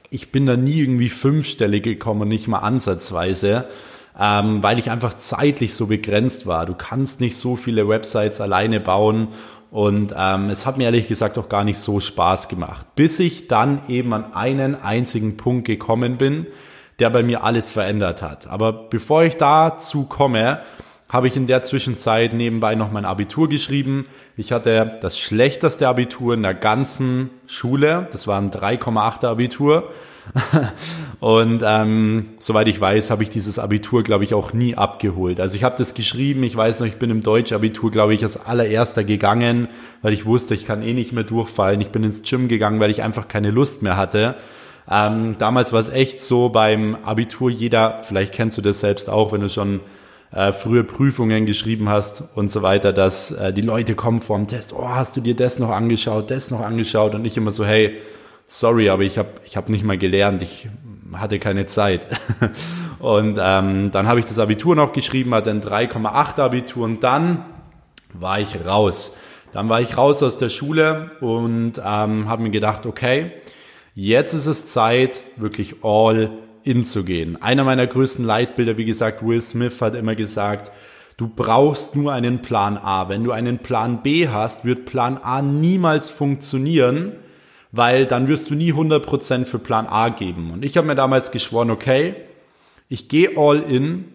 ich 0.09 0.31
bin 0.31 0.45
da 0.45 0.55
nie 0.55 0.81
irgendwie 0.81 1.09
fünfstellig 1.09 1.83
gekommen, 1.83 2.29
nicht 2.29 2.47
mal 2.47 2.59
ansatzweise, 2.59 3.65
ähm, 4.19 4.63
weil 4.63 4.79
ich 4.79 4.89
einfach 4.89 5.15
zeitlich 5.15 5.73
so 5.75 5.87
begrenzt 5.87 6.47
war. 6.47 6.65
Du 6.65 6.73
kannst 6.73 7.21
nicht 7.21 7.37
so 7.37 7.55
viele 7.55 7.87
Websites 7.87 8.41
alleine 8.41 8.79
bauen 8.79 9.29
und 9.71 10.13
ähm, 10.17 10.49
es 10.49 10.65
hat 10.65 10.77
mir 10.77 10.85
ehrlich 10.85 11.07
gesagt 11.07 11.37
auch 11.37 11.49
gar 11.49 11.63
nicht 11.63 11.79
so 11.79 11.99
Spaß 11.99 12.47
gemacht, 12.47 12.85
bis 12.95 13.19
ich 13.19 13.47
dann 13.47 13.81
eben 13.87 14.13
an 14.13 14.33
einen 14.33 14.81
einzigen 14.81 15.37
Punkt 15.37 15.65
gekommen 15.65 16.17
bin, 16.17 16.47
der 16.99 17.09
bei 17.09 17.23
mir 17.23 17.43
alles 17.43 17.71
verändert 17.71 18.21
hat. 18.21 18.47
Aber 18.47 18.71
bevor 18.71 19.23
ich 19.23 19.37
dazu 19.37 20.05
komme, 20.05 20.61
habe 21.09 21.27
ich 21.27 21.35
in 21.37 21.47
der 21.47 21.61
Zwischenzeit 21.63 22.33
nebenbei 22.33 22.75
noch 22.75 22.91
mein 22.91 23.05
Abitur 23.05 23.47
geschrieben. 23.47 24.05
Ich 24.37 24.51
hatte 24.51 24.97
das 25.01 25.19
schlechteste 25.19 25.87
Abitur 25.87 26.33
in 26.33 26.43
der 26.43 26.55
ganzen 26.55 27.29
Schule. 27.47 28.07
Das 28.11 28.27
war 28.27 28.39
ein 28.39 28.51
3,8er 28.51 29.27
Abitur. 29.27 29.91
Und 31.19 31.63
ähm, 31.65 32.29
soweit 32.39 32.67
ich 32.67 32.79
weiß, 32.79 33.09
habe 33.09 33.23
ich 33.23 33.29
dieses 33.29 33.57
Abitur, 33.57 34.03
glaube 34.03 34.23
ich, 34.23 34.33
auch 34.33 34.53
nie 34.53 34.75
abgeholt. 34.75 35.39
Also 35.39 35.55
ich 35.55 35.63
habe 35.63 35.75
das 35.77 35.93
geschrieben, 35.93 36.43
ich 36.43 36.55
weiß 36.55 36.79
noch, 36.79 36.87
ich 36.87 36.95
bin 36.95 37.09
im 37.09 37.21
Deutsch-Abitur, 37.21 37.91
glaube 37.91 38.13
ich, 38.13 38.23
als 38.23 38.45
allererster 38.45 39.03
gegangen, 39.03 39.69
weil 40.01 40.13
ich 40.13 40.25
wusste, 40.25 40.53
ich 40.53 40.65
kann 40.65 40.83
eh 40.83 40.93
nicht 40.93 41.13
mehr 41.13 41.23
durchfallen. 41.23 41.81
Ich 41.81 41.89
bin 41.89 42.03
ins 42.03 42.23
Gym 42.23 42.47
gegangen, 42.47 42.79
weil 42.79 42.91
ich 42.91 43.01
einfach 43.01 43.27
keine 43.27 43.51
Lust 43.51 43.81
mehr 43.81 43.97
hatte. 43.97 44.35
Ähm, 44.89 45.35
damals 45.39 45.73
war 45.73 45.79
es 45.79 45.89
echt 45.89 46.21
so 46.21 46.49
beim 46.49 46.95
Abitur, 47.03 47.49
jeder, 47.49 48.01
vielleicht 48.03 48.33
kennst 48.33 48.57
du 48.57 48.61
das 48.61 48.81
selbst 48.81 49.09
auch, 49.09 49.31
wenn 49.31 49.41
du 49.41 49.49
schon 49.49 49.79
äh, 50.31 50.51
frühe 50.51 50.83
Prüfungen 50.83 51.45
geschrieben 51.45 51.89
hast 51.89 52.23
und 52.35 52.51
so 52.51 52.61
weiter, 52.61 52.93
dass 52.93 53.31
äh, 53.31 53.51
die 53.51 53.61
Leute 53.61 53.95
kommen 53.95 54.21
vor 54.21 54.37
dem 54.37 54.47
Test, 54.47 54.73
oh, 54.73 54.89
hast 54.89 55.15
du 55.15 55.21
dir 55.21 55.35
das 55.35 55.59
noch 55.59 55.69
angeschaut, 55.69 56.29
das 56.29 56.51
noch 56.51 56.59
angeschaut 56.59 57.15
und 57.15 57.23
nicht 57.23 57.37
immer 57.37 57.51
so, 57.51 57.65
hey, 57.65 57.97
sorry, 58.47 58.89
aber 58.89 59.03
ich 59.03 59.17
habe 59.17 59.29
ich 59.45 59.57
hab 59.57 59.69
nicht 59.69 59.83
mal 59.83 59.97
gelernt, 59.97 60.41
ich 60.41 60.69
hatte 61.13 61.39
keine 61.39 61.65
Zeit. 61.65 62.07
und 62.99 63.37
ähm, 63.41 63.91
dann 63.91 64.07
habe 64.07 64.19
ich 64.19 64.25
das 64.25 64.39
Abitur 64.39 64.75
noch 64.75 64.91
geschrieben, 64.91 65.33
hatte 65.33 65.51
ein 65.51 65.61
3,8 65.61 66.39
Abitur 66.39 66.85
und 66.85 67.03
dann 67.03 67.45
war 68.13 68.39
ich 68.39 68.65
raus. 68.65 69.15
Dann 69.51 69.69
war 69.69 69.79
ich 69.79 69.97
raus 69.97 70.21
aus 70.21 70.37
der 70.37 70.49
Schule 70.49 71.11
und 71.21 71.77
ähm, 71.77 72.27
habe 72.27 72.43
mir 72.43 72.49
gedacht, 72.49 72.85
okay, 72.85 73.31
jetzt 73.93 74.33
ist 74.33 74.47
es 74.47 74.67
Zeit, 74.67 75.21
wirklich 75.37 75.83
all 75.83 76.31
in 76.63 76.83
zu 76.83 77.05
gehen. 77.05 77.41
Einer 77.41 77.63
meiner 77.63 77.87
größten 77.87 78.25
Leitbilder, 78.25 78.77
wie 78.77 78.85
gesagt, 78.85 79.25
Will 79.25 79.41
Smith 79.41 79.81
hat 79.81 79.95
immer 79.95 80.15
gesagt, 80.15 80.71
du 81.15 81.29
brauchst 81.29 81.95
nur 81.95 82.11
einen 82.11 82.41
Plan 82.41 82.77
A. 82.77 83.07
Wenn 83.07 83.23
du 83.23 83.31
einen 83.31 83.59
Plan 83.59 84.03
B 84.03 84.27
hast, 84.27 84.65
wird 84.65 84.85
Plan 84.85 85.17
A 85.17 85.41
niemals 85.41 86.09
funktionieren, 86.09 87.13
weil 87.75 88.05
dann 88.05 88.29
wirst 88.29 88.49
du 88.49 88.55
nie 88.55 88.71
100% 88.71 89.45
für 89.45 89.59
Plan 89.59 89.85
A 89.85 90.09
geben. 90.09 90.51
Und 90.51 90.63
ich 90.63 90.77
habe 90.77 90.87
mir 90.87 90.95
damals 90.95 91.31
geschworen, 91.31 91.69
okay, 91.69 92.15
ich 92.87 93.09
gehe 93.09 93.31
all 93.35 93.59
in, 93.61 94.05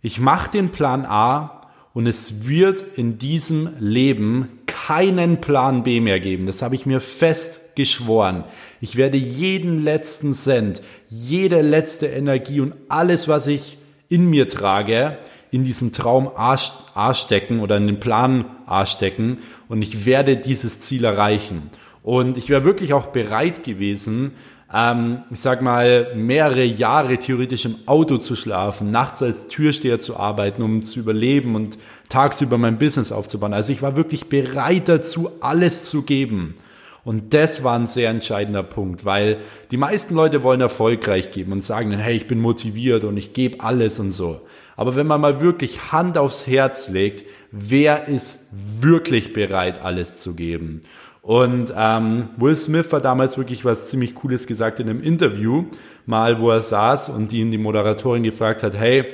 ich 0.00 0.20
mache 0.20 0.52
den 0.52 0.68
Plan 0.68 1.04
A 1.04 1.62
und 1.92 2.06
es 2.06 2.46
wird 2.46 2.82
in 2.96 3.18
diesem 3.18 3.70
Leben 3.80 4.60
keinen 4.66 5.40
Plan 5.40 5.82
B 5.82 6.00
mehr 6.00 6.20
geben. 6.20 6.46
Das 6.46 6.62
habe 6.62 6.76
ich 6.76 6.86
mir 6.86 7.00
fest 7.00 7.74
geschworen. 7.74 8.44
Ich 8.80 8.94
werde 8.94 9.16
jeden 9.16 9.82
letzten 9.82 10.32
Cent, 10.32 10.80
jede 11.08 11.62
letzte 11.62 12.06
Energie 12.06 12.60
und 12.60 12.74
alles, 12.88 13.26
was 13.26 13.48
ich 13.48 13.78
in 14.08 14.30
mir 14.30 14.48
trage, 14.48 15.18
in 15.50 15.64
diesen 15.64 15.92
Traum 15.92 16.28
A, 16.28 16.58
A 16.94 17.14
stecken 17.14 17.60
oder 17.60 17.76
in 17.76 17.86
den 17.86 17.98
Plan 17.98 18.44
A 18.66 18.86
stecken 18.86 19.38
und 19.68 19.82
ich 19.82 20.06
werde 20.06 20.36
dieses 20.36 20.80
Ziel 20.80 21.04
erreichen. 21.04 21.70
Und 22.04 22.36
ich 22.36 22.50
wäre 22.50 22.64
wirklich 22.64 22.92
auch 22.92 23.06
bereit 23.06 23.64
gewesen, 23.64 24.32
ähm, 24.72 25.22
ich 25.30 25.40
sag 25.40 25.62
mal, 25.62 26.14
mehrere 26.14 26.62
Jahre 26.62 27.16
theoretisch 27.16 27.64
im 27.64 27.76
Auto 27.86 28.18
zu 28.18 28.36
schlafen, 28.36 28.90
nachts 28.90 29.22
als 29.22 29.46
Türsteher 29.48 29.98
zu 30.00 30.18
arbeiten, 30.18 30.62
um 30.62 30.82
zu 30.82 31.00
überleben 31.00 31.56
und 31.56 31.78
tagsüber 32.10 32.58
mein 32.58 32.78
Business 32.78 33.10
aufzubauen. 33.10 33.54
Also 33.54 33.72
ich 33.72 33.80
war 33.80 33.96
wirklich 33.96 34.28
bereit 34.28 34.86
dazu, 34.88 35.30
alles 35.40 35.84
zu 35.84 36.02
geben. 36.02 36.56
Und 37.04 37.32
das 37.32 37.64
war 37.64 37.78
ein 37.78 37.86
sehr 37.86 38.10
entscheidender 38.10 38.62
Punkt, 38.62 39.06
weil 39.06 39.38
die 39.70 39.76
meisten 39.78 40.14
Leute 40.14 40.42
wollen 40.42 40.60
erfolgreich 40.60 41.32
geben 41.32 41.52
und 41.52 41.64
sagen 41.64 41.90
dann, 41.90 42.00
hey, 42.00 42.16
ich 42.16 42.26
bin 42.26 42.40
motiviert 42.40 43.04
und 43.04 43.16
ich 43.16 43.32
gebe 43.32 43.60
alles 43.60 43.98
und 43.98 44.10
so. 44.10 44.42
Aber 44.76 44.96
wenn 44.96 45.06
man 45.06 45.20
mal 45.20 45.40
wirklich 45.40 45.92
Hand 45.92 46.18
aufs 46.18 46.46
Herz 46.46 46.88
legt, 46.88 47.24
wer 47.50 48.08
ist 48.08 48.48
wirklich 48.52 49.32
bereit, 49.32 49.80
alles 49.82 50.18
zu 50.18 50.34
geben? 50.34 50.82
Und 51.24 51.72
ähm, 51.74 52.28
Will 52.36 52.54
Smith 52.54 52.92
hat 52.92 53.06
damals 53.06 53.38
wirklich 53.38 53.64
was 53.64 53.86
ziemlich 53.86 54.14
Cooles 54.14 54.46
gesagt 54.46 54.78
in 54.78 54.90
einem 54.90 55.02
Interview, 55.02 55.64
mal 56.04 56.38
wo 56.38 56.50
er 56.50 56.60
saß 56.60 57.08
und 57.08 57.32
ihn 57.32 57.50
die 57.50 57.56
Moderatorin 57.56 58.22
gefragt 58.22 58.62
hat, 58.62 58.76
hey, 58.76 59.06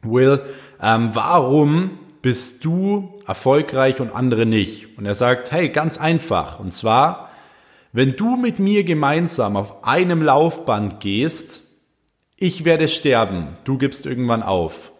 Will, 0.00 0.40
ähm, 0.80 1.10
warum 1.12 1.98
bist 2.22 2.64
du 2.64 3.18
erfolgreich 3.26 4.00
und 4.00 4.14
andere 4.14 4.46
nicht? 4.46 4.96
Und 4.96 5.04
er 5.04 5.14
sagt, 5.14 5.52
hey, 5.52 5.68
ganz 5.68 5.98
einfach. 5.98 6.58
Und 6.58 6.72
zwar, 6.72 7.28
wenn 7.92 8.16
du 8.16 8.36
mit 8.36 8.58
mir 8.58 8.82
gemeinsam 8.82 9.58
auf 9.58 9.84
einem 9.84 10.22
Laufband 10.22 11.00
gehst, 11.00 11.60
ich 12.38 12.64
werde 12.64 12.88
sterben, 12.88 13.48
du 13.64 13.76
gibst 13.76 14.06
irgendwann 14.06 14.42
auf. 14.42 14.90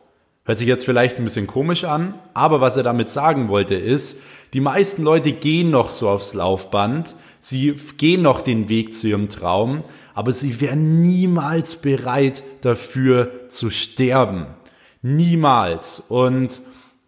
Hört 0.45 0.59
sich 0.59 0.67
jetzt 0.67 0.85
vielleicht 0.85 1.19
ein 1.19 1.25
bisschen 1.25 1.47
komisch 1.47 1.85
an, 1.85 2.15
aber 2.35 2.61
was 2.61 2.77
er 2.77 2.83
damit 2.83 3.11
sagen 3.11 3.49
wollte 3.49 3.77
ist, 3.77 4.21
die 4.55 4.61
meisten 4.61 5.05
Leute 5.05 5.31
gehen 5.33 5.71
noch 5.71 5.91
so 5.91 6.09
aufs 6.09 6.35
Laufband, 6.35 7.15
sie 7.39 7.77
gehen 7.97 8.23
noch 8.23 8.41
den 8.41 8.69
Weg 8.69 8.93
zu 8.93 9.07
ihrem 9.07 9.29
Traum, 9.29 9.85
aber 10.15 10.33
sie 10.33 10.61
wären 10.61 11.01
niemals 11.01 11.77
bereit 11.77 12.43
dafür 12.61 13.49
zu 13.51 13.71
sterben. 13.71 14.47
Niemals. 15.01 16.01
Und 16.01 16.61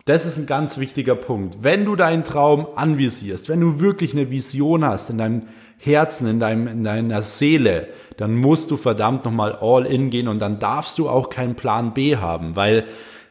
das 0.05 0.27
ist 0.27 0.39
ein 0.39 0.47
ganz 0.47 0.79
wichtiger 0.79 1.17
Punkt. 1.17 1.59
Wenn 1.63 1.85
du 1.85 1.97
deinen 1.97 2.23
Traum 2.23 2.69
anvisierst, 2.77 3.49
wenn 3.49 3.61
du 3.61 3.81
wirklich 3.81 4.13
eine 4.13 4.31
Vision 4.31 4.85
hast 4.85 5.11
in 5.11 5.19
deinem 5.19 5.43
Herzen, 5.79 6.29
in, 6.29 6.41
deinem, 6.41 6.69
in 6.69 6.85
deiner 6.85 7.23
Seele, 7.23 7.89
dann 8.17 8.37
musst 8.37 8.71
du 8.71 8.77
verdammt 8.77 9.25
nochmal 9.25 9.59
all 9.61 9.87
in 9.87 10.11
gehen 10.11 10.29
und 10.29 10.39
dann 10.39 10.61
darfst 10.61 10.99
du 10.99 11.09
auch 11.09 11.31
keinen 11.31 11.57
Plan 11.57 11.95
B 11.95 12.17
haben, 12.17 12.55
weil 12.55 12.85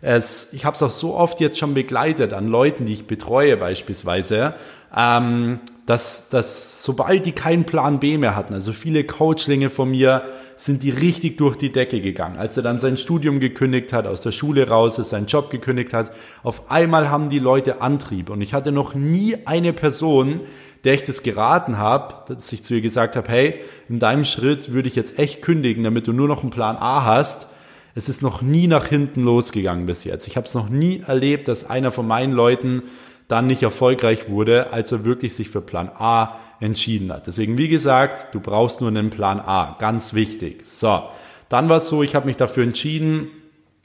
es, 0.04 0.52
ich 0.52 0.66
habe 0.66 0.76
es 0.76 0.84
auch 0.84 0.92
so 0.92 1.16
oft 1.16 1.40
jetzt 1.40 1.58
schon 1.58 1.74
begleitet 1.74 2.34
an 2.34 2.50
Leuten, 2.50 2.86
die 2.86 2.94
ich 2.94 3.08
betreue 3.08 3.56
beispielsweise, 3.56 4.54
ähm, 4.96 5.62
dass, 5.86 6.28
dass 6.28 6.84
sobald 6.84 7.26
die 7.26 7.32
keinen 7.32 7.64
Plan 7.64 8.02
B 8.02 8.18
mehr 8.18 8.36
hatten, 8.36 8.54
also 8.54 8.74
viele 8.74 9.06
Coachlinge 9.06 9.70
von 9.70 9.90
mir, 9.92 10.24
sind 10.58 10.84
die 10.84 10.90
richtig 10.90 11.38
durch 11.38 11.56
die 11.56 11.72
Decke 11.72 12.02
gegangen. 12.02 12.38
Als 12.38 12.58
er 12.58 12.64
dann 12.64 12.80
sein 12.80 12.98
Studium 12.98 13.40
gekündigt 13.40 13.94
hat, 13.94 14.06
aus 14.06 14.22
der 14.22 14.34
Schule 14.34 14.68
raus 14.68 15.00
ist, 15.00 15.10
seinen 15.10 15.28
Job 15.28 15.50
gekündigt 15.50 15.94
hat, 15.94 16.12
auf 16.44 16.70
einmal 16.70 17.10
haben 17.10 17.30
die 17.30 17.40
Leute 17.40 17.82
Antrieb. 17.82 18.30
Und 18.30 18.42
ich 18.42 18.54
hatte 18.54 18.74
noch 18.74 18.96
nie 18.96 19.38
eine 19.46 19.72
Person, 19.72 20.42
der 20.84 20.96
ich 20.96 21.06
das 21.06 21.24
geraten 21.24 21.78
habe, 21.78 22.16
dass 22.28 22.52
ich 22.52 22.64
zu 22.64 22.76
ihr 22.76 22.82
gesagt 22.82 23.16
habe, 23.16 23.30
hey, 23.30 23.56
in 23.88 24.00
deinem 24.00 24.26
Schritt 24.26 24.74
würde 24.74 24.90
ich 24.90 24.96
jetzt 24.96 25.18
echt 25.18 25.42
kündigen, 25.42 25.86
damit 25.86 26.08
du 26.08 26.14
nur 26.14 26.28
noch 26.28 26.42
einen 26.42 26.52
Plan 26.52 26.76
A 26.76 27.06
hast. 27.06 27.48
Es 27.96 28.10
ist 28.10 28.22
noch 28.22 28.42
nie 28.42 28.68
nach 28.68 28.88
hinten 28.88 29.24
losgegangen 29.24 29.86
bis 29.86 30.04
jetzt. 30.04 30.28
Ich 30.28 30.36
habe 30.36 30.48
es 30.48 30.54
noch 30.54 30.70
nie 30.70 31.04
erlebt, 31.06 31.48
dass 31.48 31.70
einer 31.70 31.92
von 31.92 32.08
meinen 32.08 32.34
Leuten 32.34 32.84
dann 33.28 33.48
nicht 33.48 33.64
erfolgreich 33.64 34.30
wurde, 34.30 34.74
als 34.74 34.92
er 34.92 35.06
wirklich 35.06 35.36
sich 35.36 35.50
für 35.50 35.62
Plan 35.62 35.90
A 35.90 36.40
entschieden 36.60 37.12
hat. 37.12 37.28
Deswegen, 37.28 37.58
wie 37.58 37.68
gesagt, 37.68 38.34
du 38.34 38.40
brauchst 38.40 38.82
nur 38.82 38.90
einen 38.90 39.10
Plan 39.10 39.40
A. 39.40 39.78
Ganz 39.80 40.14
wichtig. 40.14 40.66
So, 40.66 41.04
dann 41.50 41.70
war 41.70 41.78
es 41.78 41.88
so, 41.88 42.04
ich 42.04 42.16
habe 42.16 42.26
mich 42.26 42.38
dafür 42.38 42.64
entschieden, 42.64 43.30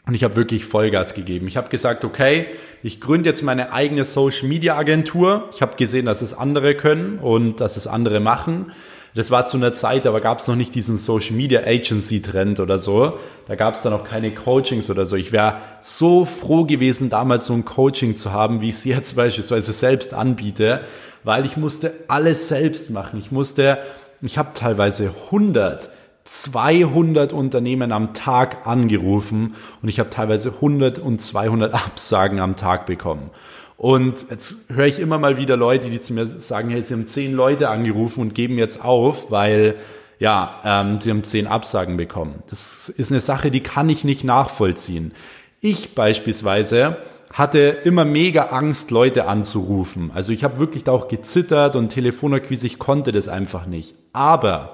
und 0.08 0.14
ich 0.14 0.24
habe 0.24 0.36
wirklich 0.36 0.64
Vollgas 0.64 1.12
gegeben. 1.12 1.48
Ich 1.48 1.58
habe 1.58 1.68
gesagt, 1.68 2.02
okay, 2.02 2.46
ich 2.82 2.98
gründe 2.98 3.28
jetzt 3.28 3.42
meine 3.42 3.74
eigene 3.74 4.06
Social 4.06 4.48
Media 4.48 4.74
Agentur. 4.74 5.50
Ich 5.52 5.60
habe 5.60 5.76
gesehen, 5.76 6.06
dass 6.06 6.22
es 6.22 6.32
andere 6.32 6.74
können 6.74 7.18
und 7.18 7.60
dass 7.60 7.76
es 7.76 7.86
andere 7.86 8.18
machen. 8.18 8.72
Das 9.14 9.30
war 9.30 9.46
zu 9.46 9.56
einer 9.56 9.72
Zeit, 9.72 10.06
aber 10.06 10.20
gab 10.20 10.40
es 10.40 10.48
noch 10.48 10.56
nicht 10.56 10.74
diesen 10.74 10.98
Social 10.98 11.34
Media 11.34 11.60
Agency 11.60 12.22
Trend 12.22 12.60
oder 12.60 12.78
so. 12.78 13.18
Da 13.46 13.56
gab 13.56 13.74
es 13.74 13.82
dann 13.82 13.92
auch 13.92 14.04
keine 14.04 14.32
Coachings 14.34 14.90
oder 14.90 15.06
so. 15.06 15.16
Ich 15.16 15.32
wäre 15.32 15.56
so 15.80 16.24
froh 16.24 16.64
gewesen, 16.64 17.10
damals 17.10 17.46
so 17.46 17.54
ein 17.54 17.64
Coaching 17.64 18.16
zu 18.16 18.32
haben, 18.32 18.60
wie 18.60 18.68
ich 18.68 18.76
es 18.76 18.84
jetzt 18.84 19.16
beispielsweise 19.16 19.72
selbst 19.72 20.14
anbiete, 20.14 20.82
weil 21.24 21.44
ich 21.46 21.56
musste 21.56 21.92
alles 22.08 22.48
selbst 22.48 22.90
machen. 22.90 23.18
Ich 23.18 23.32
musste, 23.32 23.78
ich 24.20 24.38
habe 24.38 24.50
teilweise 24.54 25.12
100 25.26 25.90
200 26.28 27.32
Unternehmen 27.32 27.90
am 27.90 28.12
Tag 28.12 28.66
angerufen 28.66 29.54
und 29.80 29.88
ich 29.88 29.98
habe 29.98 30.10
teilweise 30.10 30.50
100 30.50 30.98
und 30.98 31.22
200 31.22 31.72
Absagen 31.72 32.38
am 32.38 32.54
Tag 32.54 32.84
bekommen. 32.84 33.30
Und 33.78 34.26
jetzt 34.28 34.70
höre 34.74 34.86
ich 34.86 34.98
immer 34.98 35.18
mal 35.18 35.38
wieder 35.38 35.56
Leute, 35.56 35.88
die 35.88 36.00
zu 36.00 36.12
mir 36.12 36.26
sagen, 36.26 36.68
hey, 36.68 36.82
sie 36.82 36.94
haben 36.94 37.06
zehn 37.06 37.32
Leute 37.32 37.68
angerufen 37.68 38.20
und 38.20 38.34
geben 38.34 38.58
jetzt 38.58 38.84
auf, 38.84 39.30
weil 39.30 39.76
ja, 40.18 40.60
ähm, 40.64 41.00
sie 41.00 41.10
haben 41.10 41.22
zehn 41.22 41.46
Absagen 41.46 41.96
bekommen. 41.96 42.42
Das 42.50 42.88
ist 42.88 43.12
eine 43.12 43.20
Sache, 43.20 43.52
die 43.52 43.60
kann 43.60 43.88
ich 43.88 44.02
nicht 44.02 44.24
nachvollziehen. 44.24 45.12
Ich 45.60 45.94
beispielsweise 45.94 46.96
hatte 47.32 47.60
immer 47.60 48.04
mega 48.04 48.46
Angst, 48.46 48.90
Leute 48.90 49.28
anzurufen. 49.28 50.10
Also 50.12 50.32
ich 50.32 50.42
habe 50.42 50.58
wirklich 50.58 50.82
da 50.82 50.90
auch 50.90 51.06
gezittert 51.06 51.76
und 51.76 51.90
Telefonakquise, 51.90 52.66
ich 52.66 52.80
konnte 52.80 53.12
das 53.12 53.28
einfach 53.28 53.66
nicht. 53.66 53.94
Aber 54.12 54.72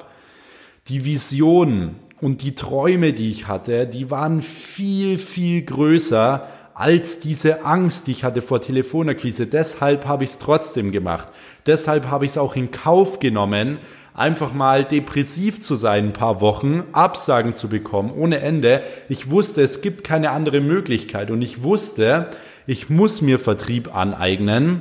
die 0.88 1.04
Visionen 1.04 1.96
und 2.22 2.40
die 2.40 2.54
Träume, 2.54 3.12
die 3.12 3.30
ich 3.30 3.48
hatte, 3.48 3.86
die 3.86 4.10
waren 4.10 4.40
viel, 4.40 5.18
viel 5.18 5.60
größer 5.60 6.48
als 6.74 7.20
diese 7.20 7.64
Angst, 7.64 8.06
die 8.06 8.10
ich 8.10 8.24
hatte 8.24 8.42
vor 8.42 8.60
Telefonakquise. 8.60 9.46
Deshalb 9.46 10.06
habe 10.06 10.24
ich 10.24 10.30
es 10.30 10.38
trotzdem 10.38 10.90
gemacht. 10.90 11.28
Deshalb 11.66 12.06
habe 12.08 12.24
ich 12.24 12.32
es 12.32 12.38
auch 12.38 12.56
in 12.56 12.72
Kauf 12.72 13.20
genommen, 13.20 13.78
einfach 14.12 14.52
mal 14.52 14.84
depressiv 14.84 15.60
zu 15.60 15.76
sein 15.76 16.06
ein 16.06 16.12
paar 16.12 16.40
Wochen, 16.40 16.84
Absagen 16.92 17.54
zu 17.54 17.68
bekommen 17.68 18.12
ohne 18.12 18.40
Ende. 18.40 18.82
Ich 19.08 19.30
wusste, 19.30 19.62
es 19.62 19.80
gibt 19.80 20.04
keine 20.04 20.30
andere 20.30 20.60
Möglichkeit 20.60 21.30
und 21.30 21.42
ich 21.42 21.62
wusste, 21.62 22.28
ich 22.66 22.90
muss 22.90 23.22
mir 23.22 23.38
Vertrieb 23.38 23.94
aneignen. 23.94 24.80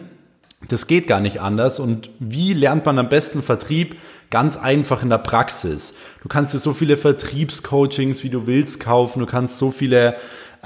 Das 0.69 0.88
geht 0.88 1.08
gar 1.08 1.19
nicht 1.19 1.41
anders. 1.41 1.79
Und 1.79 2.10
wie 2.19 2.53
lernt 2.53 2.86
man 2.86 2.97
am 2.97 3.10
besten 3.10 3.43
Vertrieb? 3.43 3.97
Ganz 4.29 4.56
einfach 4.58 5.03
in 5.03 5.10
der 5.10 5.17
Praxis. 5.17 5.95
Du 6.21 6.29
kannst 6.29 6.53
dir 6.53 6.60
so 6.60 6.73
viele 6.73 6.97
Vertriebscoachings, 6.97 8.23
wie 8.23 8.29
du 8.29 8.47
willst, 8.47 8.79
kaufen. 8.79 9.19
Du 9.19 9.25
kannst 9.25 9.58
so 9.58 9.71
viele 9.71 10.15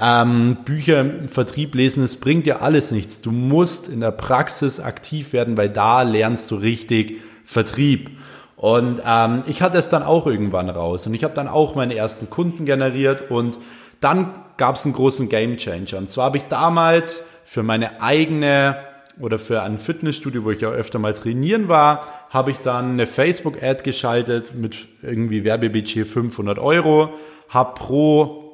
ähm, 0.00 0.58
Bücher 0.64 1.00
im 1.00 1.28
Vertrieb 1.28 1.74
lesen. 1.74 2.04
Es 2.04 2.20
bringt 2.20 2.46
dir 2.46 2.62
alles 2.62 2.90
nichts. 2.90 3.20
Du 3.20 3.32
musst 3.32 3.88
in 3.88 4.00
der 4.00 4.12
Praxis 4.12 4.80
aktiv 4.80 5.32
werden, 5.32 5.56
weil 5.56 5.68
da 5.68 6.02
lernst 6.02 6.50
du 6.50 6.56
richtig 6.56 7.20
Vertrieb. 7.44 8.10
Und 8.56 9.00
ähm, 9.04 9.42
ich 9.46 9.62
hatte 9.62 9.78
es 9.78 9.88
dann 9.88 10.02
auch 10.02 10.26
irgendwann 10.26 10.70
raus. 10.70 11.06
Und 11.06 11.14
ich 11.14 11.24
habe 11.24 11.34
dann 11.34 11.48
auch 11.48 11.74
meine 11.74 11.94
ersten 11.94 12.30
Kunden 12.30 12.64
generiert. 12.64 13.30
Und 13.30 13.58
dann 14.00 14.34
gab 14.56 14.76
es 14.76 14.84
einen 14.84 14.94
großen 14.94 15.28
Game 15.28 15.56
Changer. 15.56 15.98
Und 15.98 16.10
zwar 16.10 16.26
habe 16.26 16.38
ich 16.38 16.44
damals 16.44 17.26
für 17.44 17.62
meine 17.62 18.02
eigene 18.02 18.76
oder 19.20 19.38
für 19.38 19.62
ein 19.62 19.78
Fitnessstudio, 19.78 20.44
wo 20.44 20.50
ich 20.50 20.60
ja 20.60 20.70
öfter 20.70 20.98
mal 20.98 21.12
trainieren 21.12 21.68
war, 21.68 22.06
habe 22.30 22.52
ich 22.52 22.58
dann 22.58 22.92
eine 22.92 23.06
Facebook-Ad 23.06 23.82
geschaltet 23.82 24.54
mit 24.54 24.76
irgendwie 25.02 25.42
Werbebudget 25.42 26.06
500 26.06 26.58
Euro, 26.58 27.10
habe 27.48 27.74
pro 27.74 28.47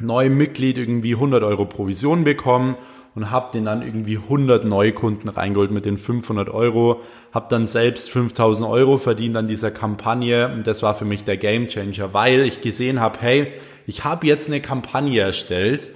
neuem 0.00 0.36
Mitglied 0.36 0.78
irgendwie 0.78 1.14
100 1.14 1.42
Euro 1.42 1.64
Provision 1.64 2.24
bekommen 2.24 2.76
und 3.14 3.30
habe 3.30 3.52
den 3.52 3.64
dann 3.64 3.82
irgendwie 3.82 4.16
100 4.16 4.64
Neukunden 4.64 5.28
reingeholt 5.28 5.70
mit 5.70 5.84
den 5.84 5.98
500 5.98 6.48
Euro, 6.48 7.00
habe 7.32 7.46
dann 7.50 7.66
selbst 7.66 8.10
5000 8.10 8.68
Euro 8.68 8.98
verdient 8.98 9.36
an 9.36 9.48
dieser 9.48 9.70
Kampagne 9.70 10.52
und 10.52 10.66
das 10.66 10.82
war 10.82 10.94
für 10.94 11.04
mich 11.04 11.24
der 11.24 11.36
Gamechanger, 11.36 12.14
weil 12.14 12.40
ich 12.42 12.60
gesehen 12.60 13.00
habe, 13.00 13.18
hey, 13.20 13.48
ich 13.86 14.04
habe 14.04 14.26
jetzt 14.26 14.48
eine 14.48 14.60
Kampagne 14.60 15.20
erstellt, 15.20 15.90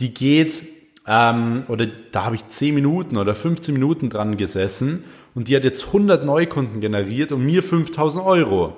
die 0.00 0.12
geht 0.12 0.62
ähm, 1.06 1.64
oder 1.68 1.86
da 2.12 2.24
habe 2.24 2.34
ich 2.34 2.46
10 2.46 2.74
Minuten 2.74 3.16
oder 3.16 3.34
15 3.34 3.72
Minuten 3.72 4.10
dran 4.10 4.36
gesessen 4.36 5.04
und 5.34 5.48
die 5.48 5.56
hat 5.56 5.64
jetzt 5.64 5.86
100 5.86 6.24
Neukunden 6.24 6.80
generiert 6.80 7.32
und 7.32 7.44
mir 7.44 7.62
5000 7.62 8.24
Euro. 8.24 8.76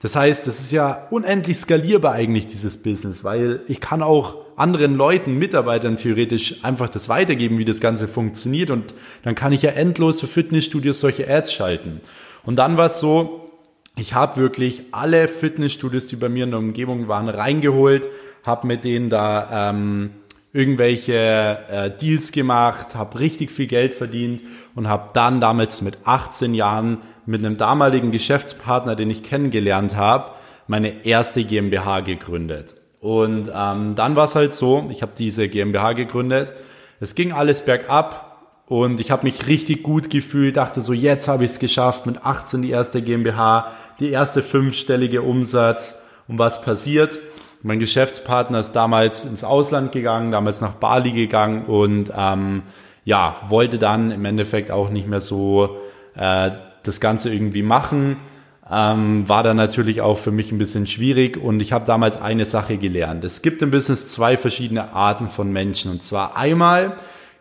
Das 0.00 0.14
heißt, 0.14 0.46
das 0.46 0.60
ist 0.60 0.72
ja 0.72 1.06
unendlich 1.10 1.56
skalierbar 1.56 2.12
eigentlich, 2.12 2.46
dieses 2.46 2.82
Business, 2.82 3.24
weil 3.24 3.60
ich 3.66 3.80
kann 3.80 4.02
auch 4.02 4.36
anderen 4.56 4.94
Leuten, 4.94 5.38
Mitarbeitern 5.38 5.96
theoretisch 5.96 6.64
einfach 6.64 6.88
das 6.88 7.08
weitergeben, 7.08 7.58
wie 7.58 7.64
das 7.64 7.80
Ganze 7.80 8.08
funktioniert 8.08 8.70
und 8.70 8.94
dann 9.22 9.34
kann 9.34 9.52
ich 9.52 9.62
ja 9.62 9.70
endlos 9.70 10.20
für 10.20 10.26
Fitnessstudios 10.26 11.00
solche 11.00 11.28
Ads 11.28 11.52
schalten. 11.52 12.00
Und 12.44 12.56
dann 12.56 12.76
war 12.76 12.86
es 12.86 13.00
so, 13.00 13.50
ich 13.96 14.12
habe 14.12 14.36
wirklich 14.36 14.82
alle 14.92 15.28
Fitnessstudios, 15.28 16.06
die 16.06 16.16
bei 16.16 16.28
mir 16.28 16.44
in 16.44 16.50
der 16.50 16.60
Umgebung 16.60 17.08
waren, 17.08 17.28
reingeholt, 17.28 18.08
habe 18.44 18.66
mit 18.66 18.84
denen 18.84 19.08
da 19.08 19.70
ähm, 19.70 20.10
irgendwelche 20.56 21.58
äh, 21.70 21.90
Deals 21.90 22.32
gemacht, 22.32 22.94
habe 22.94 23.20
richtig 23.20 23.52
viel 23.52 23.66
Geld 23.66 23.94
verdient 23.94 24.42
und 24.74 24.88
habe 24.88 25.10
dann 25.12 25.40
damals 25.40 25.82
mit 25.82 25.98
18 26.04 26.54
Jahren 26.54 26.98
mit 27.26 27.44
einem 27.44 27.58
damaligen 27.58 28.10
Geschäftspartner, 28.10 28.96
den 28.96 29.10
ich 29.10 29.22
kennengelernt 29.22 29.96
habe, 29.96 30.30
meine 30.66 31.04
erste 31.04 31.44
GmbH 31.44 32.00
gegründet. 32.00 32.74
Und 33.00 33.50
ähm, 33.54 33.94
dann 33.94 34.16
war 34.16 34.24
es 34.24 34.34
halt 34.34 34.54
so, 34.54 34.88
ich 34.90 35.02
habe 35.02 35.12
diese 35.16 35.48
GmbH 35.48 35.92
gegründet, 35.92 36.52
es 37.00 37.14
ging 37.14 37.32
alles 37.32 37.64
bergab 37.64 38.62
und 38.66 38.98
ich 38.98 39.10
habe 39.10 39.24
mich 39.24 39.46
richtig 39.46 39.82
gut 39.82 40.08
gefühlt, 40.08 40.56
dachte 40.56 40.80
so, 40.80 40.94
jetzt 40.94 41.28
habe 41.28 41.44
ich 41.44 41.50
es 41.50 41.58
geschafft, 41.58 42.06
mit 42.06 42.24
18 42.24 42.62
die 42.62 42.70
erste 42.70 43.02
GmbH, 43.02 43.72
die 44.00 44.10
erste 44.10 44.42
fünfstellige 44.42 45.22
Umsatz. 45.22 46.02
Und 46.26 46.38
was 46.38 46.62
passiert? 46.62 47.18
Mein 47.66 47.80
Geschäftspartner 47.80 48.60
ist 48.60 48.74
damals 48.74 49.24
ins 49.24 49.42
Ausland 49.42 49.90
gegangen, 49.90 50.30
damals 50.30 50.60
nach 50.60 50.74
Bali 50.74 51.10
gegangen 51.10 51.64
und 51.64 52.12
ähm, 52.16 52.62
ja, 53.04 53.40
wollte 53.48 53.78
dann 53.78 54.12
im 54.12 54.24
Endeffekt 54.24 54.70
auch 54.70 54.88
nicht 54.88 55.08
mehr 55.08 55.20
so 55.20 55.76
äh, 56.14 56.52
das 56.84 57.00
Ganze 57.00 57.34
irgendwie 57.34 57.64
machen. 57.64 58.18
Ähm, 58.70 59.28
war 59.28 59.42
dann 59.42 59.56
natürlich 59.56 60.00
auch 60.00 60.16
für 60.16 60.30
mich 60.30 60.52
ein 60.52 60.58
bisschen 60.58 60.86
schwierig 60.86 61.42
und 61.42 61.58
ich 61.58 61.72
habe 61.72 61.84
damals 61.84 62.22
eine 62.22 62.44
Sache 62.44 62.76
gelernt. 62.76 63.24
Es 63.24 63.42
gibt 63.42 63.60
im 63.62 63.72
Business 63.72 64.06
zwei 64.06 64.36
verschiedene 64.36 64.92
Arten 64.92 65.28
von 65.28 65.52
Menschen. 65.52 65.90
Und 65.90 66.04
zwar 66.04 66.36
einmal 66.36 66.94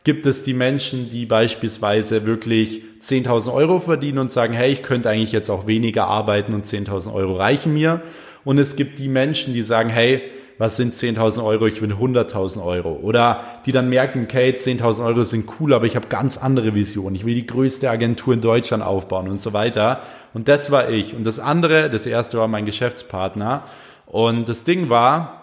gibt 0.06 0.26
es 0.26 0.44
die 0.44 0.56
Menschen, 0.56 1.12
die 1.12 1.28
beispielsweise 1.28 2.26
wirklich 2.26 2.82
10.000 3.00 3.54
Euro 3.54 3.80
verdienen 3.80 4.18
und 4.18 4.32
sagen, 4.32 4.56
hey, 4.56 4.72
ich 4.72 4.82
könnte 4.82 5.08
eigentlich 5.08 5.34
jetzt 5.34 5.52
auch 5.52 5.68
weniger 5.68 6.08
arbeiten 6.08 6.56
und 6.56 6.66
10.000 6.66 7.14
Euro 7.14 7.36
reichen 7.36 7.76
mir. 7.76 8.02
Und 8.46 8.58
es 8.58 8.78
gibt 8.78 9.00
die 9.00 9.10
Menschen, 9.10 9.54
die 9.54 9.64
sagen, 9.64 9.90
hey, 9.90 10.22
was 10.58 10.78
sind 10.78 10.94
10.000 10.94 11.44
Euro, 11.44 11.68
ich 11.68 11.82
will 11.82 11.92
100.000 11.92 12.64
Euro. 12.64 12.94
Oder 13.02 13.44
die 13.66 13.74
dann 13.74 13.90
merken, 13.90 14.24
okay, 14.24 14.52
10.000 14.52 15.06
Euro 15.06 15.24
sind 15.26 15.50
cool, 15.60 15.74
aber 15.74 15.86
ich 15.86 15.98
habe 15.98 16.08
ganz 16.08 16.38
andere 16.38 16.76
Visionen. 16.76 17.16
Ich 17.16 17.26
will 17.26 17.36
die 17.36 17.46
größte 17.46 17.90
Agentur 17.90 18.34
in 18.34 18.42
Deutschland 18.42 18.82
aufbauen 18.82 19.28
und 19.28 19.42
so 19.42 19.52
weiter. 19.52 20.00
Und 20.34 20.48
das 20.48 20.72
war 20.72 20.90
ich. 20.90 21.14
Und 21.14 21.26
das 21.26 21.40
andere, 21.40 21.90
das 21.90 22.06
erste 22.06 22.38
war 22.38 22.48
mein 22.48 22.66
Geschäftspartner. 22.66 23.64
Und 24.06 24.48
das 24.48 24.64
Ding 24.64 24.90
war, 24.90 25.42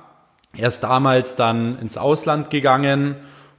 er 0.57 0.69
ist 0.69 0.81
damals 0.81 1.37
dann 1.37 1.79
ins 1.79 1.99
Ausland 1.99 2.51
gegangen 2.51 3.17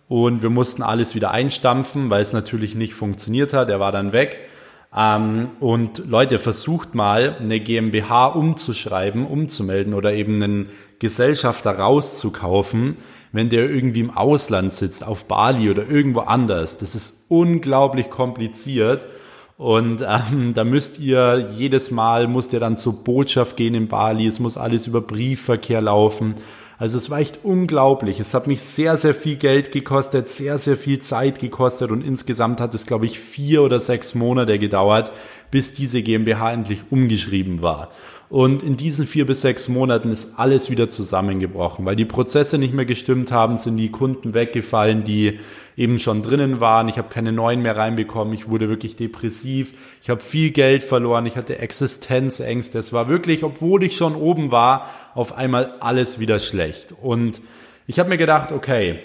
und 0.08 0.42
wir 0.42 0.50
mussten 0.50 0.84
alles 0.84 1.16
wieder 1.16 1.32
einstampfen, 1.32 2.10
weil 2.10 2.22
es 2.22 2.34
natürlich 2.34 2.76
nicht 2.76 2.94
funktioniert 2.94 3.54
hat. 3.54 3.70
Er 3.70 3.80
war 3.80 3.92
dann 3.92 4.12
weg. 4.12 4.40
Ähm, 4.96 5.50
und 5.60 6.08
Leute, 6.08 6.40
versucht 6.40 6.96
mal 6.96 7.38
eine 7.40 7.60
GmbH 7.60 8.28
umzuschreiben, 8.28 9.26
umzumelden 9.26 9.94
oder 9.94 10.14
eben 10.14 10.42
einen 10.42 10.70
Gesellschafter 11.00 11.80
rauszukaufen, 11.80 12.96
wenn 13.32 13.50
der 13.50 13.70
irgendwie 13.70 14.02
im 14.02 14.12
Ausland 14.12 14.74
sitzt, 14.74 15.06
auf 15.06 15.26
Bali 15.26 15.70
oder 15.70 15.90
irgendwo 15.90 16.22
anders. 16.22 16.78
Das 16.78 16.96
ist 16.96 17.26
unglaublich 17.30 18.10
kompliziert. 18.10 19.08
Und 19.58 20.02
ähm, 20.08 20.54
da 20.54 20.64
müsst 20.64 21.00
ihr 21.00 21.52
jedes 21.56 21.92
Mal, 21.92 22.28
musst 22.28 22.54
ihr 22.54 22.60
dann 22.60 22.78
zur 22.78 23.04
Botschaft 23.04 23.58
gehen 23.58 23.76
in 23.76 23.88
Bali, 23.88 24.28
es 24.28 24.40
muss 24.40 24.58
alles 24.58 24.88
über 24.88 25.02
Briefverkehr 25.02 25.82
laufen. 25.82 26.36
Also 26.78 26.98
es 26.98 27.10
war 27.10 27.20
echt 27.20 27.40
unglaublich. 27.44 28.20
Es 28.20 28.34
hat 28.34 28.48
mich 28.48 28.62
sehr, 28.62 28.98
sehr 28.98 29.14
viel 29.14 29.36
Geld 29.36 29.72
gekostet, 29.72 30.28
sehr, 30.28 30.58
sehr 30.58 30.78
viel 30.78 31.00
Zeit 31.00 31.40
gekostet 31.40 31.92
und 31.92 32.04
insgesamt 32.04 32.60
hat 32.60 32.74
es, 32.74 32.86
glaube 32.86 33.06
ich, 33.06 33.20
vier 33.20 33.62
oder 33.62 33.80
sechs 33.80 34.16
Monate 34.16 34.58
gedauert, 34.60 35.12
bis 35.52 35.74
diese 35.74 36.02
GmbH 36.02 36.52
endlich 36.52 36.84
umgeschrieben 36.90 37.62
war. 37.62 37.92
Und 38.34 38.64
in 38.64 38.78
diesen 38.78 39.06
vier 39.06 39.28
bis 39.28 39.42
sechs 39.42 39.68
Monaten 39.68 40.12
ist 40.12 40.40
alles 40.40 40.72
wieder 40.72 40.90
zusammengebrochen, 40.90 41.86
weil 41.86 41.96
die 41.96 42.04
Prozesse 42.04 42.58
nicht 42.58 42.74
mehr 42.74 42.84
gestimmt 42.84 43.32
haben, 43.32 43.58
sind 43.58 43.78
die 43.78 43.92
Kunden 43.92 44.34
weggefallen, 44.34 45.04
die 45.04 45.40
eben 45.78 46.00
schon 46.00 46.24
drinnen 46.24 46.60
waren. 46.60 46.88
Ich 46.88 46.98
habe 46.98 47.10
keine 47.10 47.32
neuen 47.32 47.62
mehr 47.62 47.78
reinbekommen. 47.78 48.34
Ich 48.34 48.50
wurde 48.50 48.70
wirklich 48.70 48.96
depressiv. 48.96 49.76
Ich 50.02 50.10
habe 50.10 50.22
viel 50.22 50.50
Geld 50.50 50.82
verloren. 50.82 51.28
Ich 51.28 51.36
hatte 51.36 51.60
Existenzängste. 51.60 52.80
Es 52.80 52.92
war 52.92 53.08
wirklich, 53.08 53.44
obwohl 53.44 53.84
ich 53.84 53.96
schon 53.96 54.16
oben 54.16 54.52
war, 54.52 54.90
auf 55.14 55.38
einmal 55.38 55.76
alles 55.80 56.18
wieder 56.18 56.40
schlecht. 56.40 56.96
Und 57.04 57.40
ich 57.86 58.00
habe 58.00 58.10
mir 58.10 58.18
gedacht, 58.18 58.52
okay, 58.52 58.98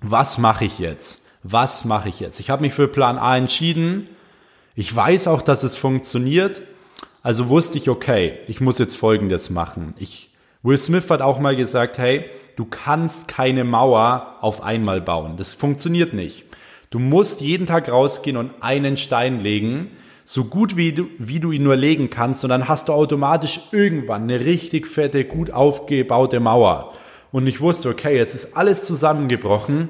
was 0.00 0.38
mache 0.38 0.64
ich 0.64 0.80
jetzt? 0.80 1.30
Was 1.44 1.84
mache 1.84 2.08
ich 2.08 2.18
jetzt? 2.18 2.40
Ich 2.40 2.50
habe 2.50 2.62
mich 2.62 2.72
für 2.72 2.88
Plan 2.88 3.16
A 3.16 3.36
entschieden. 3.36 4.08
Ich 4.74 4.94
weiß 4.96 5.28
auch, 5.28 5.42
dass 5.42 5.62
es 5.62 5.76
funktioniert. 5.76 6.62
Also 7.26 7.48
wusste 7.48 7.76
ich, 7.76 7.88
okay, 7.88 8.34
ich 8.46 8.60
muss 8.60 8.78
jetzt 8.78 8.94
Folgendes 8.94 9.50
machen. 9.50 9.94
Ich, 9.98 10.30
Will 10.62 10.78
Smith 10.78 11.10
hat 11.10 11.22
auch 11.22 11.40
mal 11.40 11.56
gesagt, 11.56 11.98
hey, 11.98 12.26
du 12.54 12.64
kannst 12.64 13.26
keine 13.26 13.64
Mauer 13.64 14.36
auf 14.42 14.62
einmal 14.62 15.00
bauen. 15.00 15.36
Das 15.36 15.52
funktioniert 15.52 16.14
nicht. 16.14 16.44
Du 16.90 17.00
musst 17.00 17.40
jeden 17.40 17.66
Tag 17.66 17.90
rausgehen 17.90 18.36
und 18.36 18.52
einen 18.60 18.96
Stein 18.96 19.40
legen, 19.40 19.90
so 20.24 20.44
gut 20.44 20.76
wie 20.76 20.92
du, 20.92 21.08
wie 21.18 21.40
du 21.40 21.50
ihn 21.50 21.64
nur 21.64 21.74
legen 21.74 22.10
kannst, 22.10 22.44
und 22.44 22.50
dann 22.50 22.68
hast 22.68 22.86
du 22.86 22.92
automatisch 22.92 23.60
irgendwann 23.72 24.22
eine 24.22 24.44
richtig 24.44 24.86
fette, 24.86 25.24
gut 25.24 25.50
aufgebaute 25.50 26.38
Mauer. 26.38 26.92
Und 27.32 27.48
ich 27.48 27.60
wusste, 27.60 27.88
okay, 27.88 28.16
jetzt 28.16 28.36
ist 28.36 28.56
alles 28.56 28.84
zusammengebrochen. 28.84 29.88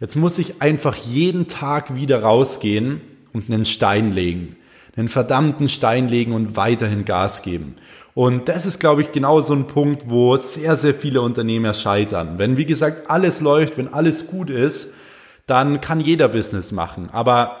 Jetzt 0.00 0.16
muss 0.16 0.40
ich 0.40 0.60
einfach 0.60 0.96
jeden 0.96 1.46
Tag 1.46 1.94
wieder 1.94 2.22
rausgehen 2.24 3.00
und 3.32 3.48
einen 3.48 3.64
Stein 3.64 4.10
legen 4.10 4.56
einen 4.96 5.08
verdammten 5.08 5.68
Stein 5.68 6.08
legen 6.08 6.32
und 6.32 6.56
weiterhin 6.56 7.04
Gas 7.04 7.42
geben. 7.42 7.76
Und 8.14 8.48
das 8.48 8.64
ist, 8.64 8.78
glaube 8.78 9.02
ich, 9.02 9.10
genau 9.10 9.40
so 9.40 9.54
ein 9.54 9.66
Punkt, 9.66 10.08
wo 10.08 10.36
sehr, 10.36 10.76
sehr 10.76 10.94
viele 10.94 11.20
Unternehmer 11.20 11.74
scheitern. 11.74 12.38
Wenn, 12.38 12.56
wie 12.56 12.64
gesagt, 12.64 13.10
alles 13.10 13.40
läuft, 13.40 13.76
wenn 13.76 13.92
alles 13.92 14.28
gut 14.28 14.50
ist, 14.50 14.94
dann 15.46 15.80
kann 15.80 16.00
jeder 16.00 16.28
Business 16.28 16.70
machen. 16.70 17.10
Aber 17.10 17.56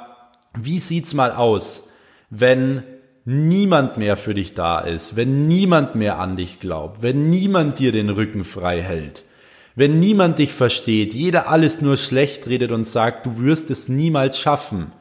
wie 0.56 0.78
sieht's 0.78 1.12
mal 1.12 1.32
aus, 1.32 1.90
wenn 2.30 2.84
niemand 3.24 3.96
mehr 3.96 4.16
für 4.16 4.34
dich 4.34 4.54
da 4.54 4.80
ist, 4.80 5.16
wenn 5.16 5.48
niemand 5.48 5.94
mehr 5.94 6.18
an 6.18 6.36
dich 6.36 6.60
glaubt, 6.60 7.02
wenn 7.02 7.30
niemand 7.30 7.78
dir 7.78 7.90
den 7.90 8.10
Rücken 8.10 8.44
frei 8.44 8.80
hält, 8.82 9.24
wenn 9.76 9.98
niemand 9.98 10.38
dich 10.38 10.52
versteht, 10.52 11.14
jeder 11.14 11.48
alles 11.48 11.80
nur 11.80 11.96
schlecht 11.96 12.48
redet 12.48 12.70
und 12.70 12.86
sagt, 12.86 13.26
du 13.26 13.38
wirst 13.38 13.70
es 13.70 13.88
niemals 13.88 14.38
schaffen, 14.38 14.92